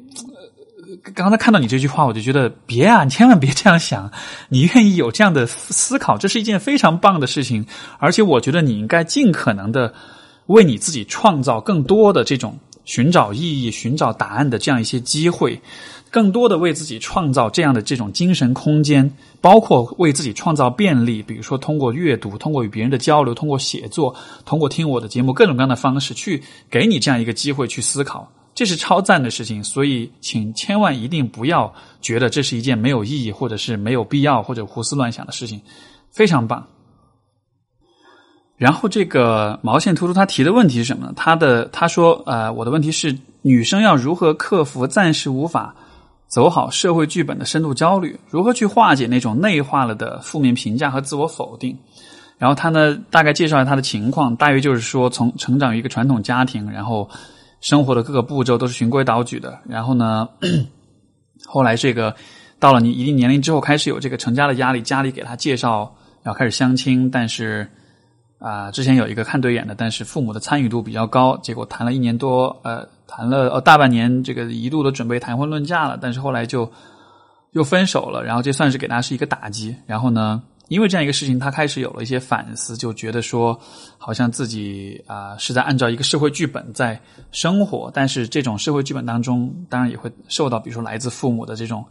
[1.16, 4.12] 刚才看到你这句话，我就觉得别啊，你千万别这样想。
[4.50, 7.66] 你愿意有这样的思考，这是一件非常棒的事情。
[7.98, 9.92] 而且，我觉得你应该尽可能的
[10.46, 15.60] 为你自己创造更多的这种寻找意义、寻找答案的这样一些机会，
[16.12, 19.12] 更多的为自己创造这样的这种精神空间，
[19.44, 28.32] 包括为自己创造便利，比如说通过阅读、通过与别人的交流、通过写作、通过听我的节目，各种各样的方式去给你这样一个机会去思考。
[28.56, 35.60] 这是超赞的事情，所以请千万一定不要觉得这是一件没有意义，或者是没有必要，或者胡思乱想的事情，
[36.10, 36.66] 非常棒。
[38.56, 41.14] 然后这个毛线突出他提的问题是什么呢？
[41.18, 45.76] 他的他说，呃，我的问题是女生要如何克服暂时无法
[46.34, 51.78] 走好社会剧本的深度焦虑，如何去化解那种内化了的负面评价和自我否定？
[52.40, 57.10] 然后他呢，大概介绍一下他的情况，大约就是说，从成长于一个传统家庭，然后。
[57.66, 60.28] 生活的各个步骤都是循规蹈矩的，然后呢，
[61.48, 62.14] 后来这个
[62.60, 67.66] 到了你一定年龄之后，开始有这个成家的压力，家里给他介绍要开始相亲，但是
[68.38, 76.72] 啊，之前有一个看对眼的，但是父母的参与度比较高，结果谈了一年多，呃，谈了呃大半年，这个一度都准备谈婚论嫁了，但是后来就
[77.52, 80.42] 又分手了，然后这算是给他是一个打击，然后呢。
[80.70, 83.60] 因为这样一个事情，他开始有了一些反思，就觉得说，
[83.98, 87.00] 好像自己啊是在按照一个社会剧本在
[87.32, 91.86] 生活，但是这种社会剧本当中，当然也会受到，比如说来自父母的这种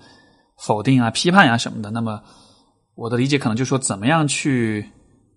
[0.57, 1.91] 否定啊、批判啊什么的。
[1.91, 2.21] 那么，
[2.95, 4.91] 我的理解可能就是说，怎么样去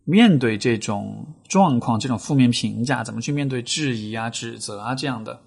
[0.05, 5.37] 面对这种状况、这种负面评价，怎么去面对质疑啊、指责啊这样的。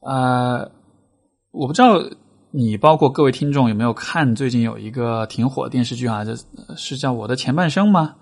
[0.00, 0.70] 呃，
[1.52, 2.00] 我不知道。
[2.52, 6.24] 你包括各位听众有没有看最近有一个挺火的电视剧啊？
[6.24, 6.34] 这
[6.74, 8.14] 是叫《我的前半生》吗？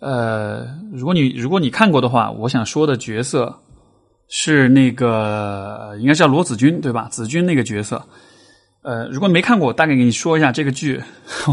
[0.00, 3.60] 呃，如果你如果你看过的话，我想说的角色
[4.28, 7.08] 是那个应该叫罗子君对吧？
[7.10, 8.04] 子君那个角色。
[8.82, 11.02] 呃，如果没看过，我大概给你说一下这个剧。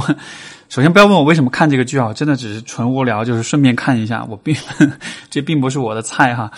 [0.68, 4.26] 首先不要问我为什么看这个剧啊，真的只是纯无聊，就是顺便看一下。
[4.30, 4.54] 我并
[5.30, 6.52] 这并不是我的菜哈。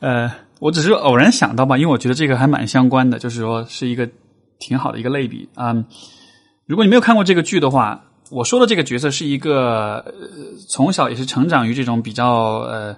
[0.00, 0.28] 呃，
[0.60, 4.08] 我只是偶然想到吧，因为我觉得这个还蛮相关的，就是说是一个。
[4.60, 5.72] 挺好的一个类比啊！
[6.66, 10.04] 如果你没有看过这个剧的话，我说的这个角色是一个
[10.68, 12.96] 从小也是成长于这种比较呃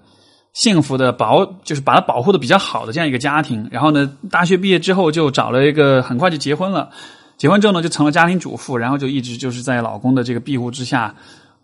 [0.54, 3.68] 幸福的保，就是把他保护的比较好的这样一个家庭。
[3.70, 6.88] 然后呢，大学毕业之后就找了一个，很快就结婚了。
[7.36, 11.14] 结婚之后呢，就成了家庭主妇，然后就一直就是在老公的这个庇护之下，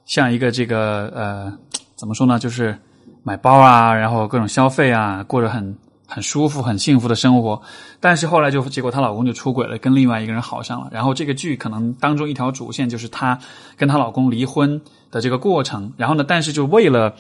[0.04, 1.50] 像一个这个呃
[1.94, 2.78] 怎么说呢，就是
[3.22, 5.74] 买包啊，然后各种消费啊，过着很。
[6.06, 7.60] 很舒服、很幸福的生活，
[7.98, 10.88] 但是后来就结果她老公就出轨了，跟另外一个人好上了。
[10.92, 13.38] 然后这个剧可能当中一条主线就是她
[13.76, 15.92] 跟她老公离婚的这个过程。
[15.96, 17.12] 然后呢，但是就为了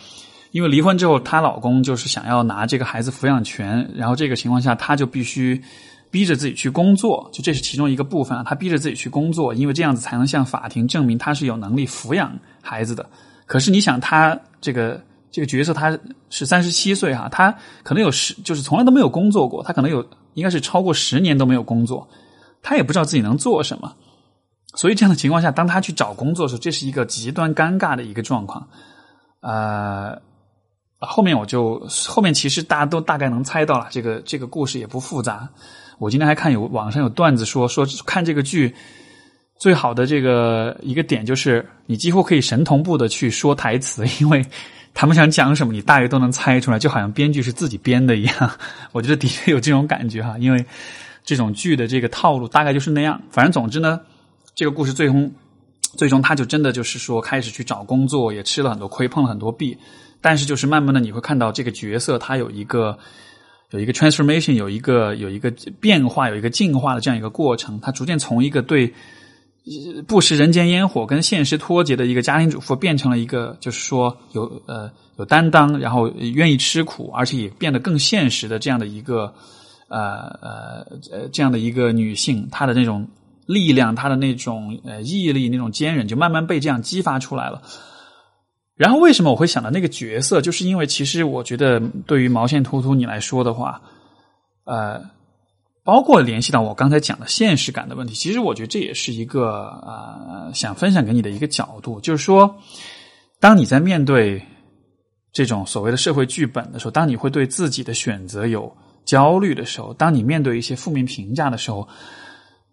[0.52, 5.60] 因为离婚之后，她老公就是想要拿这个孩子抚养权，然后这个情况下，她就必须
[6.10, 8.44] 逼着自己去工作，就这是其中一个部分啊。
[8.46, 13.04] 她逼着自己去工作，因为这样子才能向法庭证明她是有能力抚养孩子的。
[13.46, 15.00] 可是你想，她这个。
[15.30, 15.98] 这个角色他
[16.30, 22.08] 是三十七岁哈，他可能有十，就是从来都没有工作过，他可能有应该是超过十年都没有工作，
[22.62, 23.92] 他也不知道自己能做什么，
[24.76, 28.66] 所以这样的情况下，当他去找工作的时候，这是一个极端尴尬的一个状况。
[29.40, 30.18] 呃，
[31.00, 35.46] 后面我就后面其实大家都大概能猜到了，这个这个故事也不复杂。
[35.98, 38.74] 我今天还看有网上有段子说说看这个剧
[39.58, 44.42] 最好的这个一个点就是你几乎可以神同步的去说台词，因为。
[44.98, 48.50] 他们想讲什么，你大约都能猜出来，就好像编剧是自己编的一样。
[48.92, 50.64] 我觉得的确有这种感觉哈，因为
[51.22, 53.20] 这种剧的这个套路大概就是那样。
[53.30, 54.00] 反正总之呢，
[54.54, 55.30] 这个故事最终
[55.98, 59.76] 最终他就真的就是说开始去找工作，也吃了很多亏，碰了很多壁。
[60.22, 62.98] 但是就是慢慢的你会看到这个角色他有一个
[63.72, 67.78] 有一个 transformation，有一个有一个变化，有一个进化的这样一个过程。
[67.80, 68.90] 他逐渐从一个对
[70.06, 79.34] 不食人间烟火、跟现实脱节的一个家庭主妇，变成了一个就是说有呃有担当，然后愿意吃苦，而且也变得更现实的这样的一个
[79.88, 83.08] 呃呃呃这样的一个女性，她的那种
[83.46, 87.60] 力量，她的那种呃毅力、那种坚韧，就慢慢被这样激发出来了。
[88.76, 90.40] 然后为什么我会想到那个角色？
[90.40, 93.80] 就是因为其实我觉得，对于毛线突突你来说的话，
[94.64, 95.00] 呃，
[95.86, 102.56] 包括联系到我刚才讲的现实感的问题，其实我觉得这也是一个呃想分享给你的一个角度，就是说，
[103.40, 104.42] 当你在面对
[105.32, 108.70] 这种所谓的社会剧本的时候，当你会对自己的选择有
[109.04, 111.88] 焦虑的时候，当你面对一些负面评价的时候。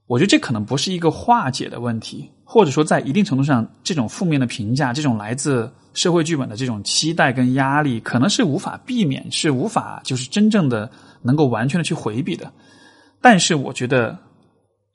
[0.06, 12.52] 我觉得这可能不是一个化解的问题，或者说在一定程度上，这种负面的评价，这种来自社会剧本的这种期待跟压力，可能是无法避免，是无法就是真正的能够完全的去回避的。
[13.24, 14.16] 但是，我觉得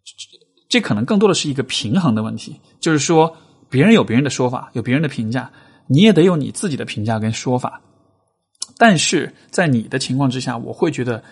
[0.04, 0.38] 这
[0.68, 3.34] 这可能更多的是一个平衡的问题，就是说，
[3.68, 5.50] 别人有别人的说法，有别人的评价，
[5.88, 7.80] 你也得有你自己的评价跟说法。
[8.76, 11.24] 但是在你的情况之下，我会觉得。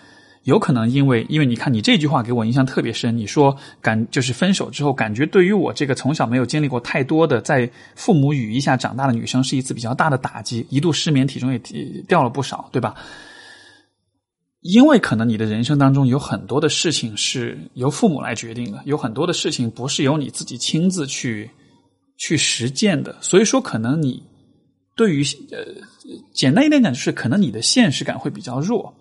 [0.43, 3.17] 有可能因为，因为你看你这句话给我印象特别深。
[3.17, 11.59] 你说感就是分手之后，感觉对于我这个从小没有经历过太多的在父母羽翼下长大的女生，是一次比较大的打击，一度失眠，体重也
[12.07, 12.95] 掉了不少，对吧？
[14.61, 21.49] 因为可能你的人生当中有很多的事情是由父母来决定的，有很多的事情不是由你自己亲自去
[22.17, 24.23] 去实践的，所以说可能你
[24.95, 25.63] 对于呃
[26.33, 28.93] 简单一点讲，就是可能你的现实感会比较弱。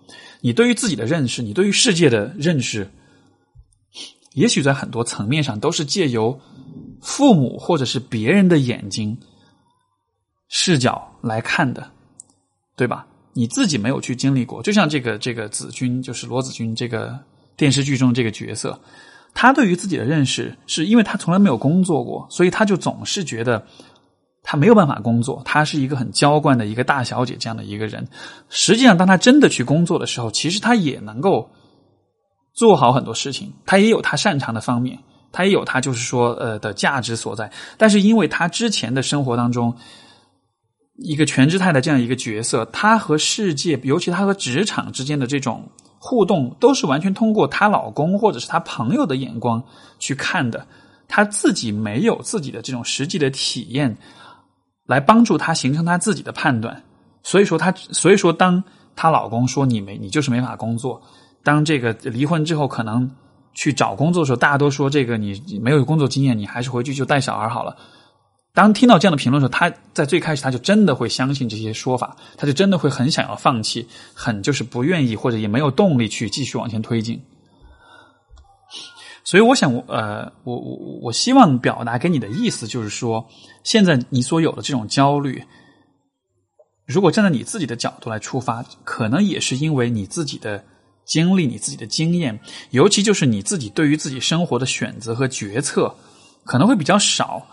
[0.43, 2.89] 你对于自己的认识，你对于世界的认识，
[4.35, 6.39] 也许在很多层面上都是借由
[7.01, 9.17] 父母或者是别人的眼睛
[10.49, 11.91] 视角来看的，
[12.77, 13.07] 对吧？
[13.37, 17.17] 你自己没有去经历过，就像这个这个子君，就是罗子君这个
[17.57, 18.81] 电视剧中这个角色，
[19.35, 23.65] 他对于自己的认识，是因为他从来没有工作过，所以他就总是觉得。
[24.49, 28.07] 他没有办法工作，他是一个很娇惯的一个大小姐这样的一个人。
[28.49, 31.51] 实际上，当他真的去工作的时候，其实他也能够
[32.55, 35.01] 做好很多事情，他也有他擅长的方面，
[35.33, 37.51] 他也有他就是说呃的价值所在。
[37.77, 39.75] 但是，因为他之前的生活当中，
[40.99, 49.63] 一个全职太太这样一个角色，她和世界，尤其她和职场之间的这种互动，都是完全通过她老公或者是她朋友的眼光
[49.99, 50.67] 去看的，
[51.09, 53.97] 她自己没有自己的这种实际的体验。
[54.87, 56.81] 来帮助她形成她自己的判断，
[57.25, 58.63] 所以说她，所以说当
[58.95, 61.03] 她老公说你没你就是没法工作，
[61.43, 63.11] 当这个离婚之后可能
[63.53, 67.77] 去找工作的时候，大家都说这个你没有工作经验，你还是回去就带小孩好了。
[68.57, 77.23] 当听到这样的评论的时候，他在最开始他就真的会相信这些说法，他就真的会很想要放弃，很就是不愿意或者也没有动力去继续往前推进。
[79.25, 83.29] 所以我想，我呃，我我我希望表达给你的意思就是说，
[83.63, 85.45] 现在你所有的这种焦虑，
[86.87, 90.65] 如果站在你自己的角度来出发，可能也是因为你自己的
[91.05, 92.41] 经历、你自己的经验，
[92.71, 95.95] 尤其就是你自己对于自己生活的选择和决策
[96.47, 97.47] 可能会比较少。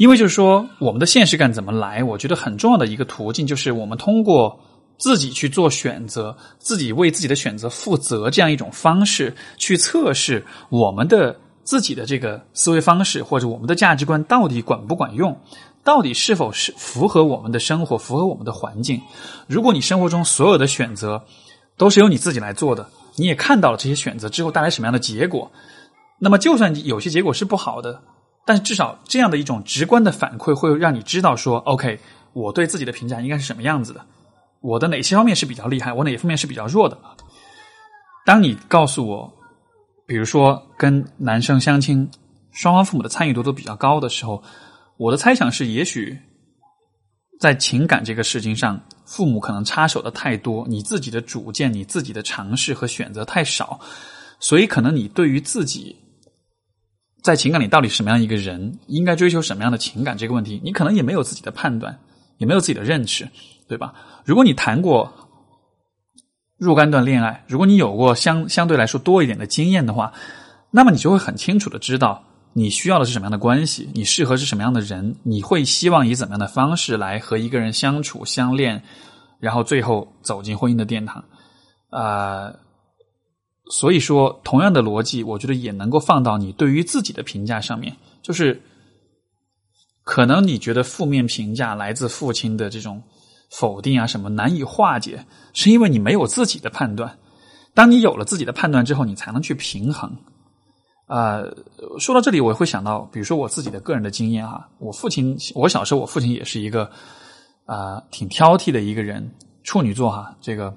[0.00, 2.02] 因为就是说，我们的现实感怎么来？
[2.02, 4.58] 我觉得很重要的一个途径就是我们通过。
[5.02, 11.34] 自己去做选择，自己为自己的选择负责，这样一种方式去测试我们的
[11.64, 15.34] 自己的这个思维方式或者我们的价值观到底管不管用，
[15.82, 19.00] 到底是否是符合我们的生活，符合我们的环境。
[19.46, 21.24] 如果你生活中所有的选择
[21.78, 22.86] 都是由你自己来做的，
[23.16, 25.50] 你也看到了这些选择之后带来什么样的结果，
[26.18, 28.02] 那么就算有些结果是不好的，
[28.46, 32.00] 但是至少这样的一种直观的反馈会让你知道说，OK，
[32.32, 34.04] 我对自己的评价应该是什么样子的。
[34.60, 35.92] 我的哪些方面是比较厉害？
[35.92, 36.98] 我哪方面是比较弱的？
[38.26, 39.32] 当你告诉我，
[40.06, 42.10] 比如说跟男生相亲，
[42.50, 44.42] 双方父母的参与度都比较高的时候，
[44.96, 46.18] 我的猜想是，也许
[47.40, 53.80] 在情感这个事情上，父母可能插手的太多，你自己的主见、你自己的尝试和选择太少，
[54.38, 55.96] 所以可能你对于自己
[57.22, 61.98] 在情感里到底什么样一个人，应该追求什么样的情感这个问题，你可能也没有自己的判断，
[62.38, 63.28] 也没有自己的认识。
[63.68, 63.94] 对吧？
[64.24, 65.12] 如果你谈过
[66.58, 70.12] 若干段恋爱，如果你有过相相对来说多一点的经验的话，
[70.72, 72.20] 那么你就会很清楚的知道
[72.52, 78.82] 你需要的是什么样的关系，你适合是什么样的人，你会希望以怎么样的方式来和一个人相处相恋，
[79.38, 81.24] 然后最后走进婚姻的殿堂。
[81.90, 82.52] 啊，
[83.70, 88.60] 所以说，同样的逻辑，我觉得也能够放到你对于自己的评价上面，就是
[90.04, 93.02] 可能你觉得负面评价来自父亲的这种。
[93.52, 97.18] 否定啊，什么难以化解，是因为你没有自己的判断。
[97.74, 100.08] 当你有了自己的判断之后，你才能去平衡。
[101.06, 101.42] 啊，
[101.98, 106.88] 说到这里，我会想到，比如说我自己的个人的经验哈，我父亲，我小时候我父亲也是一个
[107.66, 109.28] 啊挺挑剔的一个人，
[109.64, 110.72] 处女座哈，这个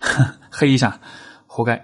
[0.50, 0.98] 黑一下，
[1.52, 1.76] 活该，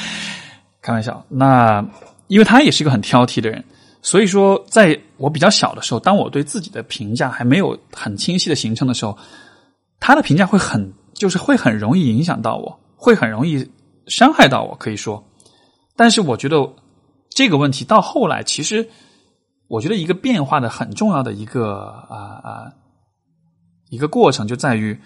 [0.80, 1.22] 开玩笑。
[1.28, 1.84] 那
[2.28, 3.62] 因为他也是一个很挑剔的人，
[4.00, 9.16] 所以说在我比较小的时候，当我对自己的评价还没有很清晰的形成的时候，
[10.00, 13.70] 他的评价会很，就是会很容易影响到我，会很容易
[14.06, 15.22] 伤害到我，可以说。
[15.94, 16.72] 但是我觉得。
[17.30, 18.88] 这个问题到后来，其实
[19.68, 22.72] 我觉得一个变化的很重要的一个啊啊
[23.90, 24.98] 一个过程，就在于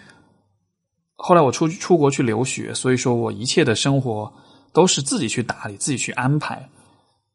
[1.24, 4.30] 后来我出出国去留学，所以说我一切的生活
[4.72, 6.68] 都是自己去打理、自己去安排，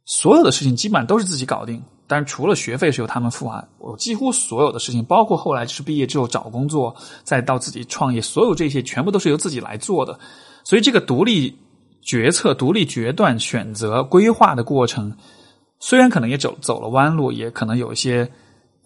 [0.06, 1.82] 所有的事情基本上都是自己搞定。
[2.06, 10.20] 但是除了学费是由他们付啊，我几乎所有的事情，包括后来就是毕业之后找工作，再到自己创业，所有这些全部都是由自己来做的。
[10.64, 11.58] 所以这个独立。
[12.00, 15.14] 决策、独立决断、选择、规划的过程，
[15.78, 18.32] 虽然可能也走走了弯路，也可能有一些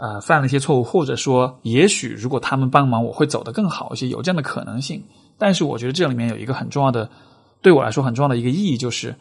[0.02, 5.04] 呃犯了一些错误，或者说，也许如果他们帮忙，我会走得更好一些，有这样的可能性。
[5.38, 7.08] 但是，我觉得这里面有一个很重要的，
[7.62, 9.16] 对我来说很重要的一个意义，就是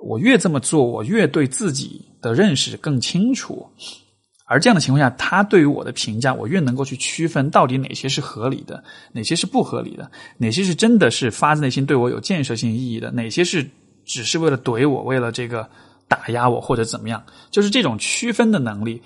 [0.00, 3.68] 我越这么做，我越对自己的认识更清楚。
[4.46, 10.08] 而这样的情况下，他对于我的评价，我越能够去区分到底哪些是合理的，哪些是不合理的，
[10.38, 13.68] 哪些是真的是发自内心对我有建设性意义的，哪些是
[14.04, 15.66] 只是为了怼我，为了这个
[16.06, 17.24] 打压我或者怎么样。
[17.50, 19.02] 就是这种区分的能力，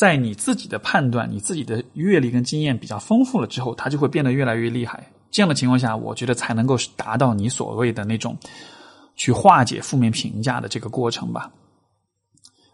[0.00, 5.06] 在你自己的判断、你自己的阅历跟经验比较丰富了之后，它就会变得越来越厉害。
[5.30, 8.34] 这样的情况下，我觉得才能够达到你所谓的那种
[9.14, 11.50] 去化解负面评价的这个过程吧。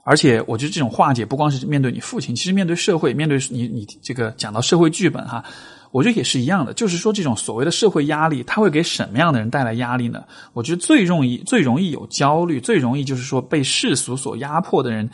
[0.04, 5.42] 而且，我觉得这种化解不光是面对你父亲，其实面对社会，面对你，你这个讲到社会剧本哈，
[5.90, 6.72] 我觉得也是一样的。
[6.74, 10.22] 就是说，这种所谓的社会压力，它会给什么样的人带来压力呢？
[10.52, 15.10] 我觉得最容易、最容易有焦虑，最容易就是说被世俗所压迫的人，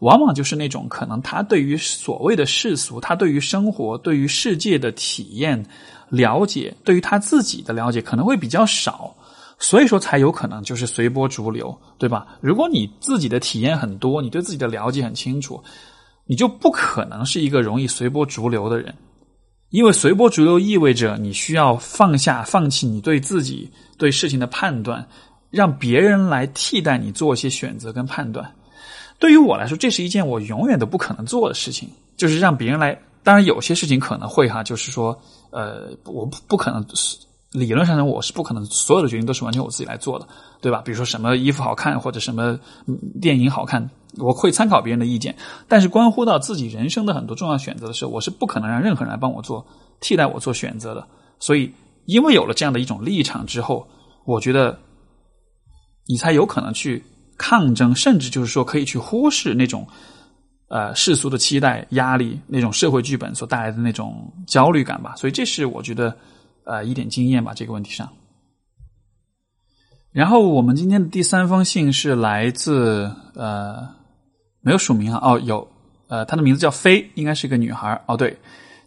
[0.00, 5.64] 往往就是那种可能他对于所谓的世俗，他对于生活、对于世界的体验
[6.10, 9.14] 了解，对于他自己的了解可能会比较少。
[9.58, 12.26] 所以说才有可能就是随波逐流，对吧？
[12.42, 15.64] 如果你自己的体验很多，你对自己的了解很清楚，
[16.26, 18.94] 你就不可能是一个容易随波逐流的人，
[19.70, 25.08] 因为随波逐流意味着你需要放下、放弃你对自己对事情的判断，
[25.50, 28.54] 让别人来替代你做一些选择跟判断。
[29.18, 32.98] 对于我来说，这是一件我永远都不可能做的事情，就是让别人来。
[33.22, 35.18] 当然，有些事情可能会哈，就是说，
[35.50, 36.84] 呃，我不不可能。
[37.52, 40.28] 理论上呢，我是不可能所有的决定都是完全我自己来做的，
[40.60, 40.82] 对吧？
[40.84, 42.58] 比如说什么衣服好看或者什么
[43.18, 43.88] 电影好看，
[44.18, 45.34] 我会参考别人的意见。
[45.66, 49.64] 但是关乎到自己人生的很多重要选择的时候，我是不可能让任何人来帮我做
[50.00, 51.06] 替代我做选择的。
[51.38, 51.72] 所以，
[52.04, 53.88] 因为有了这样的一种立场之后，
[54.26, 54.78] 我觉得
[56.06, 57.02] 你才有可能去
[57.38, 59.86] 抗争，甚至就是说可以去忽视那种
[60.68, 65.14] 呃世俗的期待、压力、那种社会剧本所带来的那种焦虑感吧。
[65.16, 66.16] 所以，这是我觉得。
[66.68, 68.10] 呃，一点经验吧，这个问题上。
[70.10, 73.88] 然后我们今天的第三封信是来自呃，
[74.62, 75.68] 没有署名啊，哦，有，
[76.08, 78.36] 呃，她的名字叫飞，应该是个女孩哦，对，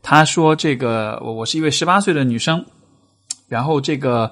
[0.02, 2.66] 她说这个我我是一位十八岁的女生，
[3.48, 4.30] 然后这个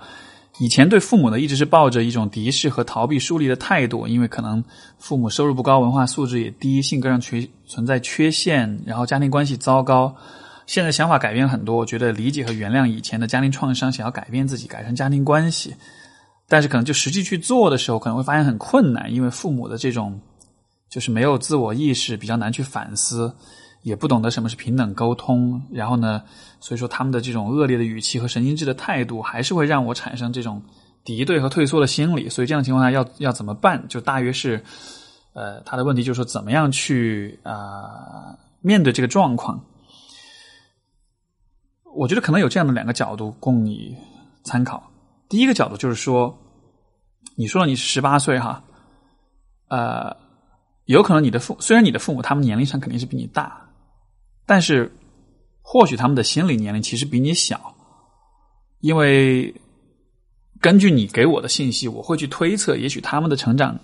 [0.59, 4.63] 以前对父母呢一直是抱着一种敌视和逃避疏离的态度，因为可能
[4.97, 10.15] 父母收入不高，文化素质也低，性格上缺存在缺陷，然后家庭关系糟糕。
[10.65, 15.73] 现在想法改变很多，我觉得理解和原谅以前的家庭创伤，想要改变自己，改善家庭关系，
[16.49, 20.19] 但是可能就实际去做的时候，可能会发现很困难，因为父母的这种
[20.89, 23.33] 就是没有自我意识，比较难去反思，
[23.81, 26.23] 也不懂得什么是平等沟通，然后呢，
[26.59, 30.61] 所以说他们的这种恶劣的语气和神经质的态度，还是会让我产生这种
[31.03, 32.27] 敌对和退缩的心理。
[32.27, 33.87] 所以这样的情况下，要要怎么办？
[33.87, 34.63] 就大约是，
[35.33, 39.63] 呃，他的问题就是说，怎么样去啊面对这个状况？
[41.95, 43.97] 我觉得可能有这样的两个角度供你
[44.43, 44.83] 参考。
[45.29, 46.37] 第一个角度就是说，
[47.35, 48.63] 你说你是十八岁哈，
[49.69, 50.15] 呃，
[50.85, 53.66] 有可能你的父虽然你的父母他们年龄上肯定是比你大，
[54.47, 54.91] 但是
[55.61, 57.75] 或许他们的心理年龄其实比你小，
[58.79, 59.53] 因为
[60.59, 63.77] 根据你给我的信息，我会去推测，也许他们的成长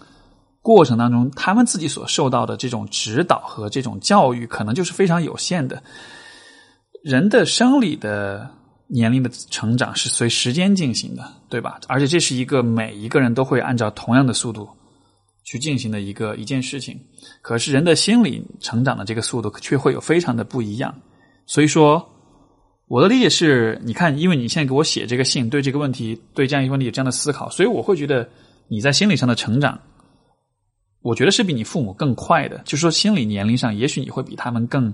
[0.61, 5.83] 过程当中，他们自己所受到的这种指导和这种教育，可能就是非常有限的。
[7.03, 8.49] 人的生理的
[8.87, 11.77] 年龄的成长是随时间进行的，对吧？
[11.87, 14.69] 而且这是一个每一个人都会按照同样的速度
[15.43, 16.99] 去进行的一个一件事情。
[17.41, 20.93] 可是人的心理成长的这个速度却会有非常的不一样。
[21.45, 22.09] 所以说，
[22.87, 28.29] 我的理解是，你看，因为你现在给我写这个信，对这个问题，对这样一个问题有这样的思考，所以我会觉得
[28.67, 29.79] 你在心理上的成长
[31.01, 34.93] 我觉得是比你父母更快的，就是说心理年龄上，也许你会比他们更，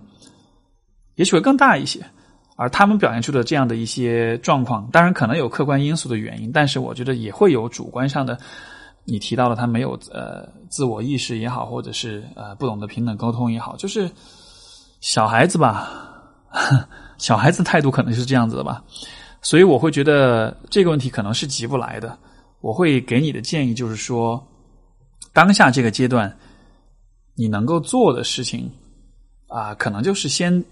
[1.16, 2.00] 也许会更大一些。
[2.56, 8.38] 而他们表现出的这样的一些状况，当然可能有客观因素的原因，但是我觉得也会有主观上的。
[9.06, 14.10] 你提到了他没有呃自我意识也好，或者是呃不懂得平等沟通也好，就是
[15.02, 15.90] 小孩子吧，
[17.18, 18.84] 小孩子态度可能是这样子的吧。
[19.42, 22.18] 所以我会觉得这个问题可能是急不来的。
[22.62, 24.46] 我会给你的建议就是说，
[25.34, 26.38] 当下这个阶段
[27.36, 28.70] 你能够做的事情
[29.48, 30.64] 啊，可能就是先。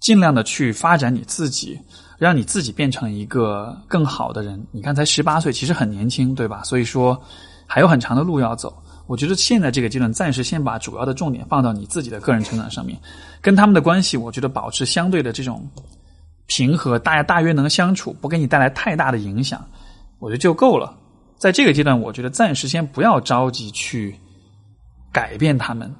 [0.00, 1.78] 尽量的去发展你自己，
[2.18, 4.66] 让你自己变成一个更好的人。
[4.72, 6.62] 你看，才十八岁，其实很年轻，对吧？
[6.64, 7.20] 所以说
[7.66, 8.82] 还有很长的路要走。
[9.06, 12.98] 我觉得现在这个阶段，暂时先把主要的重点放到你自己的个人成长上面，
[13.42, 15.68] 跟他们的关系，我觉得保持相对的这种
[16.46, 19.62] 平和，大家大约能相处，不给你带来太大的影响，
[20.18, 20.96] 我觉得就够了。
[21.36, 24.14] 在这个阶段，我觉得暂时先不要着急去
[25.12, 25.94] 改变他们，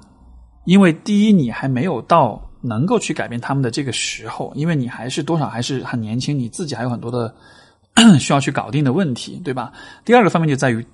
[0.65, 2.41] 因为第一，你还没有到。
[2.61, 7.33] 能够去改变他们的这个时候，因为你还是多少还是很年轻，你自己还有很多的
[8.19, 9.73] 需要去搞定的问题，对吧？
[10.05, 10.85] 第二个方面就在于，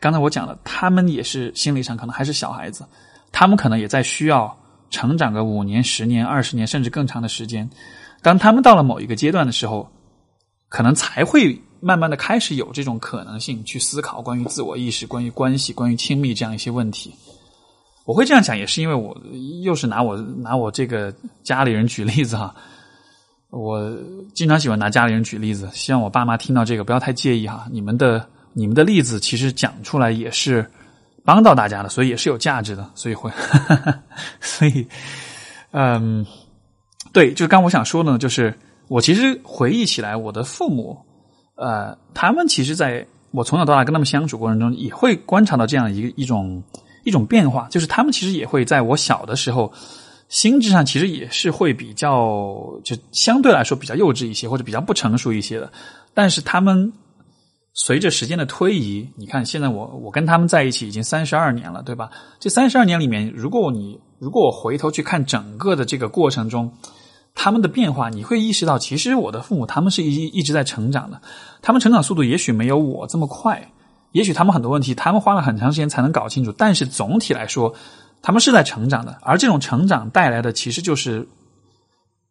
[0.00, 2.84] 刚才我讲了，他们也是心理上可能还是小孩子，
[3.30, 4.56] 他们可能也在需要
[4.90, 7.68] 成长个五年、十年、二十年，甚至更长的时间。
[8.22, 9.88] 当他们到了某一个阶段的时候，
[10.68, 17.14] 可能才会慢慢的开始有这种可能性去思考关于自我意识、关于关系、关于亲密这样一些问题。
[18.04, 19.16] 我会这样讲，也是因为我
[19.62, 22.54] 又是拿我拿我这个家里人举例子哈。
[23.50, 23.94] 我
[24.34, 27.66] 经常喜欢拿家里人举例子，希望我爸妈听到这个不要太介意哈。
[27.70, 30.66] 你们的你们的例子其实讲出来也是
[31.24, 33.30] 帮到大家的，所以也是有价值的，所以会，
[34.40, 34.84] 所以
[35.70, 36.26] 嗯，
[37.12, 38.52] 对，就刚我想说呢，就是
[38.88, 40.98] 我其实回忆起来，我的父母
[41.56, 46.60] 呃，他们其实在我从小到大跟他们相处过程中，也会观察到这样一一种。
[47.04, 49.72] 一种变化，就是他们其实也会在我小的时候，
[50.28, 55.72] 心智上其实也是会比较，就相对来说比较幼稚一些，或者比较不成熟一些的。
[56.14, 56.92] 但是他们
[57.74, 62.10] 随着时间的推移，你看现在我我跟他们在一起已经三十二年了，对吧？
[62.38, 66.72] 这三十二年里面，如果你如果我回头去看整个的这个过程中，
[67.34, 71.20] 他们的变化，你会意识到，其实我的父母他们是一一直在成长的，
[71.62, 73.72] 他们成长速度也许没有我这么快。
[74.12, 76.52] 也许他们很多问题，他们花了很长时间才能搞清楚。
[76.52, 77.74] 但是总体来说，
[78.22, 79.18] 他们是在成长的。
[79.22, 81.26] 而这种成长带来的，其实就是，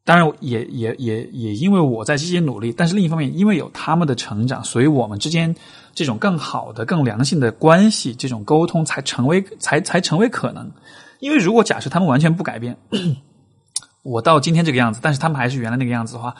[0.05, 5.55] 当然也也也也因为我在积极努力，但是另一方面，因为有他们的成长，所以我们之间
[5.93, 10.71] 这种更好的、更良性的关系，这种沟通才成为才才成为可能。
[11.19, 12.77] 因为如果假设他们完全不改变，
[14.03, 16.35] 我到今天这个样子，但是他们还是原来那个样子的话，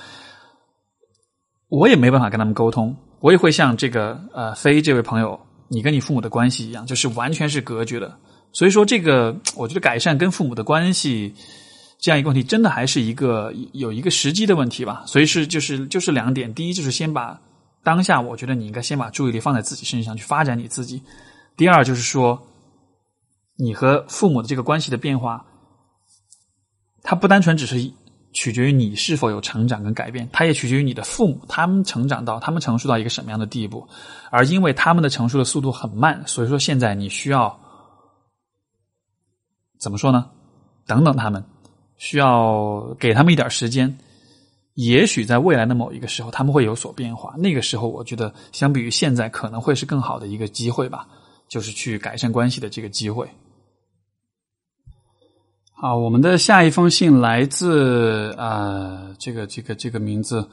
[1.67, 2.95] 我也没办法跟他们沟通。
[3.21, 8.17] 我也会像这个呃飞这位朋友，你跟你父母的关系一样，就是完全是隔绝的。
[8.51, 11.33] 所以说，这个我觉得改善跟父母的关系
[11.99, 15.03] 这样一个问题，真的还是一个有一个时机的问题吧。
[15.05, 17.39] 所以是就是就是两点：第一，就是先把
[17.83, 20.97] 当下，我觉得你应该先把注意力放在自己身上去发展你自己；
[21.55, 22.41] 第二，就是说
[23.55, 25.45] 你和父母的这个关系的变化，
[27.03, 27.93] 它不单纯只是。
[28.33, 33.87] 取决于你是否有成长跟改变，它也取决于你的父母，他们成长到他们成熟到一个什么样的地步。
[34.29, 37.59] 而因为他们的成熟的速度很慢，所以说现在你需要
[39.79, 40.29] 怎么说呢？
[40.87, 41.43] 等等他们，
[41.97, 43.97] 需要给他们一点时间。
[44.75, 47.35] 也许在未来的某一个时候，他们会有所变化。
[47.37, 51.05] 那个时候，我觉得相比于现在，可能会是更好的一个机会吧，
[51.49, 53.29] 就是去改善关系的这个机会。
[55.81, 60.47] 啊，我们的下一封信来自啊，这个这个这个名字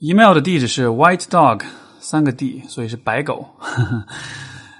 [0.00, 1.60] ，email 的地址是 white dog
[2.00, 3.46] 三个 d，所以是白狗。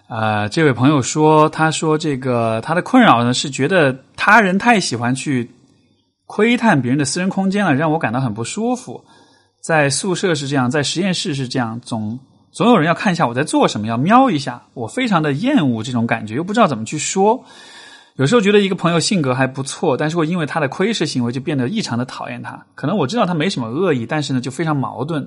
[0.08, 5.48] 啊， 这位朋友说，他说这个他的困扰呢是觉得他人太喜欢去
[6.26, 9.04] 窥探别人的私人空间了，让我感到很不舒服。
[9.62, 12.18] 在宿舍是这样，在实验室是这样，总
[12.50, 17.44] 总有人要看一下我在做什么，要瞄一下，我非常的厌恶这种感觉，又不知道怎么去说。
[18.16, 22.66] 有时候觉得一个朋友性格还不错，但是会因为他的窥视行为就变得异常的讨厌他。
[22.74, 25.26] 可能我知道他没什么恶意，但是呢就非常矛盾。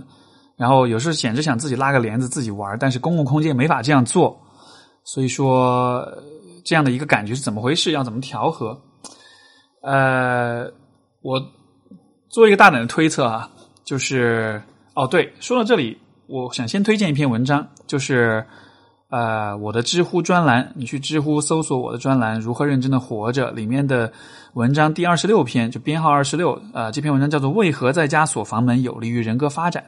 [0.55, 4.39] 然后有时候简直想自己拉个帘子自己玩，但是公共空间没法这样做。
[5.03, 6.07] 所以说
[6.63, 7.91] 这样的一个感觉是怎么回事？
[7.91, 8.79] 要怎么调和？
[9.81, 10.65] 呃，
[11.21, 11.41] 我
[12.29, 13.49] 做一个大胆的推测啊，
[13.83, 14.61] 就是
[14.93, 18.45] 哦对，说到这里，我想先推荐一篇文章，就是。
[19.13, 24.11] 呃，我的知乎专栏，你去知乎搜索我的专栏“如何认真的活着”里面的
[24.53, 26.59] 文章第二十六篇，就编号二十六。
[26.73, 29.83] 呃，这篇文章叫做《为何在家锁房门有利于人格发展》。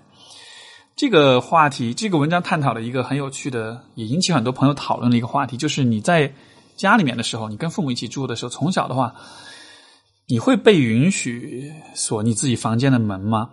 [0.96, 6.32] 这个话题，这个文章探讨了一个很有趣的，也引起很多朋友讨论的一个话题，就是你在
[6.76, 9.16] 家里面的时候，你跟父母一起住的时候，从小的话，
[10.28, 13.50] 你会被允许锁你自己房间的门吗？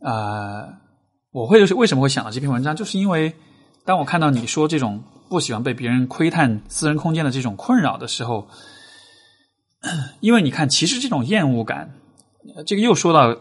[0.00, 0.68] 啊，
[1.32, 3.34] 我会为什么会想到这篇文章，就是因为
[3.86, 8.48] 当我看到你说这种不喜欢被别人窥探私人空间的这种困扰的时候，
[10.20, 11.94] 因为你看，其实这种厌恶感，
[12.66, 13.36] 这个又说到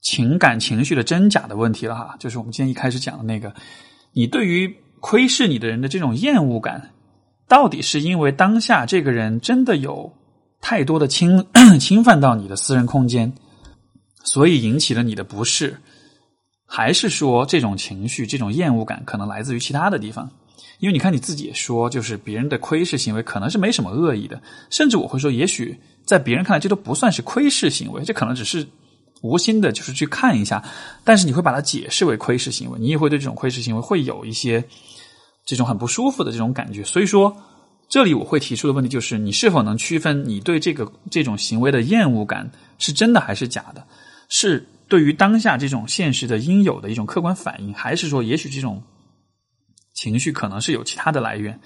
[0.00, 3.52] 情感情绪的真假的问题了哈，就是我们今天一开始讲的那个，
[4.12, 6.92] 你对于窥视你的人的这种厌恶感，
[7.48, 10.12] 到底是因为当下这个人真的有
[10.60, 11.44] 太多的侵
[11.80, 13.32] 侵犯到你的私人空间？
[14.22, 15.80] 所以引起了你的不适，
[16.66, 20.28] 还是说这种情绪、这种厌恶感可能来自于其他的地方？
[20.78, 24.38] 因为你看你自己也说，就是别人的窥视行为可能是没什么恶意的，
[24.68, 28.66] 甚至我会说，也许在别人看来这都不算是窥视行为，这可能只是
[29.22, 30.62] 无心的，就是去看一下。
[31.02, 34.62] 但是你会把它解释为窥视行为，你也会对这种窥视行为会有一些
[35.46, 36.84] 这种很不舒服的这种感觉。
[36.84, 37.34] 所以说，
[37.88, 43.82] 这里我会提出的问题就是，你是否能区分你对这个这种行为的厌恶感是真的还是假的？
[44.28, 48.82] 是对于当下这种现实的应有的一种客观反应，还是说，也许这种
[49.94, 51.60] 情绪可能是有其他的来源？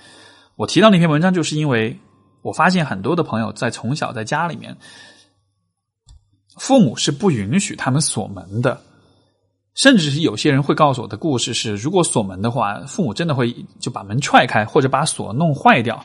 [0.57, 1.99] 我提到那篇文章，就是因为
[2.43, 4.77] 我发现很多的朋友在从小在家里面，
[6.57, 8.83] 父母是不允许他们锁门的，
[9.75, 16.05] 甚至是有些人会告诉我的故事是，如果锁门的话，父母真的会就把门踹开，或者把锁弄坏掉，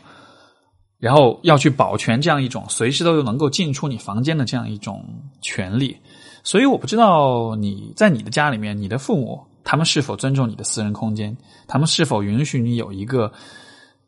[1.00, 5.04] 然后要去保全这样一种随时都能够进出你房间的这样一种
[5.42, 5.98] 权利。
[6.44, 11.36] 所以我不知道你在你的家里面，你的父母他们是否尊重你的私人空间？
[11.68, 13.32] 他们是否允许你有一个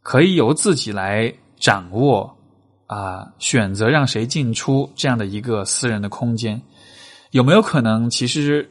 [0.01, 2.37] 可以由自己来掌握
[2.85, 6.61] 啊选择让谁进出这样的一个私人的空间？
[7.31, 8.69] 有没有可能，其实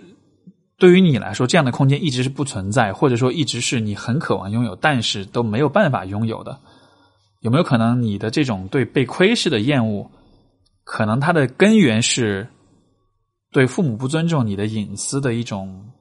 [0.78, 6.58] 对于你来说，这样的空间一直是不存在，或者说一直是你很渴望拥有，但是都没有办法拥有的？
[7.46, 10.10] 有没有可能，你的这种对被窥视的厌恶，
[10.82, 12.48] 可能它的根源是？
[13.52, 15.92] 对父母不尊重你的隐私的一种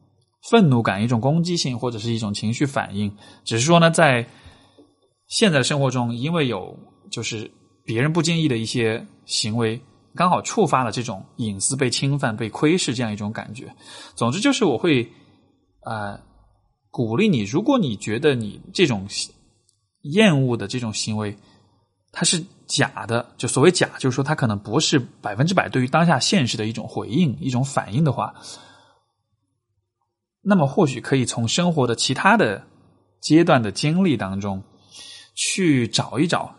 [0.50, 3.16] 愤怒感、一种攻击性，或者是一种情绪反应。
[3.44, 4.28] 只是说呢，在
[5.28, 6.76] 现在的生活中，因为有
[7.12, 7.50] 就是
[7.86, 9.80] 别人不经意的一些行为，
[10.16, 13.72] 刚好触发了这种隐私被侵犯、被窥视这样一种感觉。
[14.16, 15.08] 总之，就是我会
[15.82, 16.20] 啊
[16.90, 19.06] 鼓励你，如果你觉得你这种
[20.14, 21.38] 厌恶的这种行为，
[22.12, 22.44] 它是。
[22.68, 28.34] 假的，就所谓假，就是说它可能不是百分之百对于当下现实的一种回应、一种反应的话，
[30.42, 32.66] 那么或许可以从生活的其他的
[33.22, 34.64] 阶段的经历当中
[35.36, 36.56] 去找一找，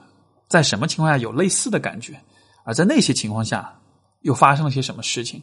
[0.46, 2.20] 在什么情况下有类似的感觉，
[2.62, 3.76] 而在那些情况下
[4.20, 5.42] 又发生了些什么事情，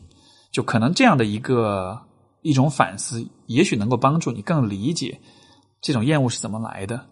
[0.50, 2.02] 就可能这样的一个
[2.42, 5.20] 一种反思，也许能够帮助你更理解
[5.82, 7.06] 这种厌恶是怎么来的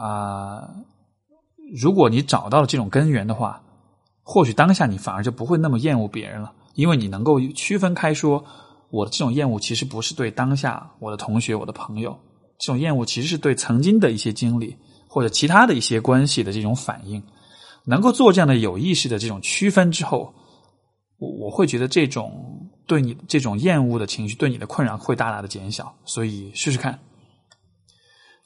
[0.00, 0.68] 啊。
[1.72, 3.62] 如果你找到了这种根源的话，
[4.22, 8.44] 或许当下你反而就不会那么厌恶别人了，因为你能够区分开说，
[8.90, 12.18] 我的这种厌恶其实不是对当下我的同学、我的朋友，
[12.58, 14.76] 这种厌恶其实是对曾经的一些经历
[15.08, 17.22] 或者其他的一些关系的这种反应。
[17.86, 20.34] 能够做这样的有意识的这种区分之后，
[21.18, 26.98] 我我会觉得这种对你这种厌恶的情绪对你的困扰会大大的减小，所以试试看。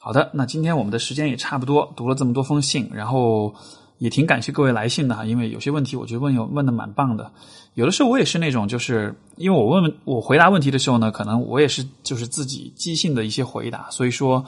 [0.05, 3.51] 好的，那今天我们的时间也差不多，读了这么多封信，然后
[3.97, 7.31] 也挺感谢各位来信的哈，因为有些问题我觉得问有问的蛮棒的，
[7.73, 14.45] 有的时候我也是那种，就是因为我问我回答问题的时候呢，可能我也是就是自己即兴的一些回答，所以说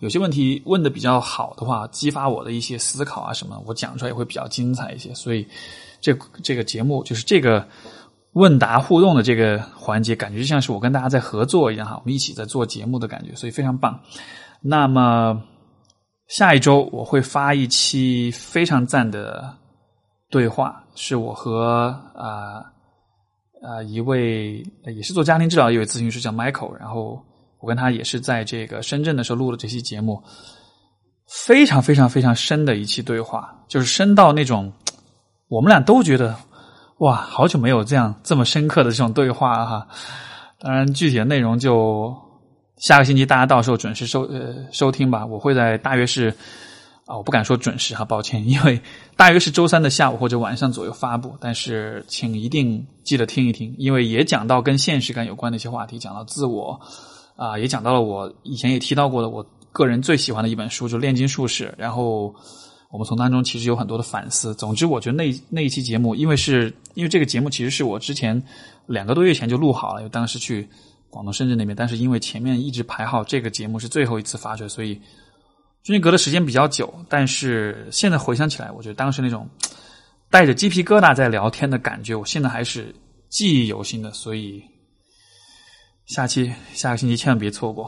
[0.00, 5.46] 有些问题问的比较好的话，激发我的一些思考啊什么，我讲出来也会比较精彩一些，所以
[6.02, 7.66] 这这个节目就是这个
[8.34, 13.98] 问答互动的这个环节，感觉就像是我跟大家在合作一样哈，我们一起在做节目的感觉，所以非常棒。
[14.60, 15.40] 那么
[16.26, 19.56] 下一周我会发一期非常赞的
[20.28, 22.64] 对话，是我和啊
[23.62, 27.24] 啊一位也是做家庭治疗的一位咨询师叫 Michael，然后
[27.60, 30.22] 我跟他也是在这个深圳的时候录了这期节目，
[31.28, 34.72] 非常非常非常深的一期对话，就是深到那种
[35.48, 36.34] 我们俩都觉得
[36.98, 39.86] 哇，好久没有这样这么深刻的这种对话哈。
[40.58, 42.27] 当然具体的内容就。
[42.78, 46.28] 下个星期大家到时候准时收呃收听吧，我会在大约是
[47.06, 48.80] 啊我不敢说准时哈，抱歉， 因为
[49.16, 56.80] 大约是周三的下午或者晚上左右发布，但是请一定记得听一听，因为也讲到跟现实感有关的一些话题，讲到自我
[57.36, 62.32] 啊，也讲到了我以前也提到过的我个人最喜欢的一本书，就《炼金术士》，然后
[62.92, 64.54] 我们从当中其实有很多的反思。
[64.54, 68.40] 总之，我觉得那那一期节目，因为是因为这个节目其实是我之前
[68.86, 70.68] 两个多月前就录好了，因为当时去。
[71.10, 74.94] 广东深圳那边，但是因为前面一直排号这个节目是最后一次发出来，所以
[75.82, 79.48] 中间隔的时间比较久，但是现在回想起来，我觉得当时那种
[80.30, 82.94] 带着鸡皮疙瘩在聊天的感觉，我现在还是
[83.28, 84.12] 记忆犹新的。
[84.12, 84.62] 所以
[86.04, 87.84] 下期下个星期千万别错过，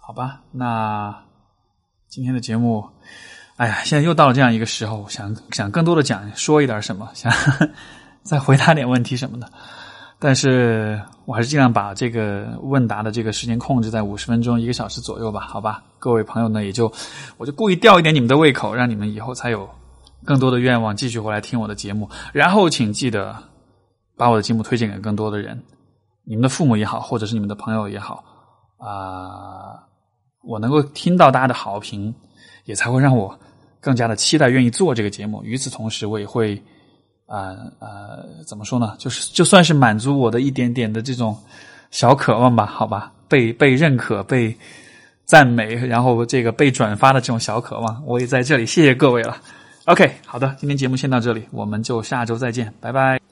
[0.00, 0.42] 好吧？
[0.50, 1.24] 那
[2.08, 2.84] 今天的节目，
[3.56, 7.32] 哎呀，现在又到了这样一个时候，想想更多的讲说一点什么，想
[8.24, 9.52] 再回答点问题什么的。
[10.20, 15.84] 但是我还是尽量把这个问答的这个时间控制在五十分钟、一个小时左右吧，好吧？
[16.00, 16.92] 各位朋友呢，也就
[17.36, 19.68] 我就故意吊一点你们的胃口，让你们以后才有
[20.24, 22.10] 更多的愿望继续回来听我的节目。
[22.32, 23.36] 然后请记得
[24.16, 25.62] 把我的节目推荐给更多的人，
[26.24, 28.24] 你们的父母也好，或者是你们的朋友也好
[28.78, 29.86] 啊，
[30.42, 32.12] 我能够听到大家的好评，
[32.64, 33.38] 也才会让我
[33.80, 35.44] 更加的期待，愿意做这个节目。
[35.44, 36.60] 与此同时，我也会。
[37.28, 38.96] 啊呃，怎么说呢？
[38.98, 41.36] 就是就算是满足我的一点点的这种
[41.90, 44.56] 小渴望吧，好吧，被被认可、被
[45.24, 49.36] 赞美，然后这个被转发的这种小渴望，我也在这里谢谢各位了。
[49.84, 53.27] OK，好的，今天节目先到这里，我们就下周再见，拜拜。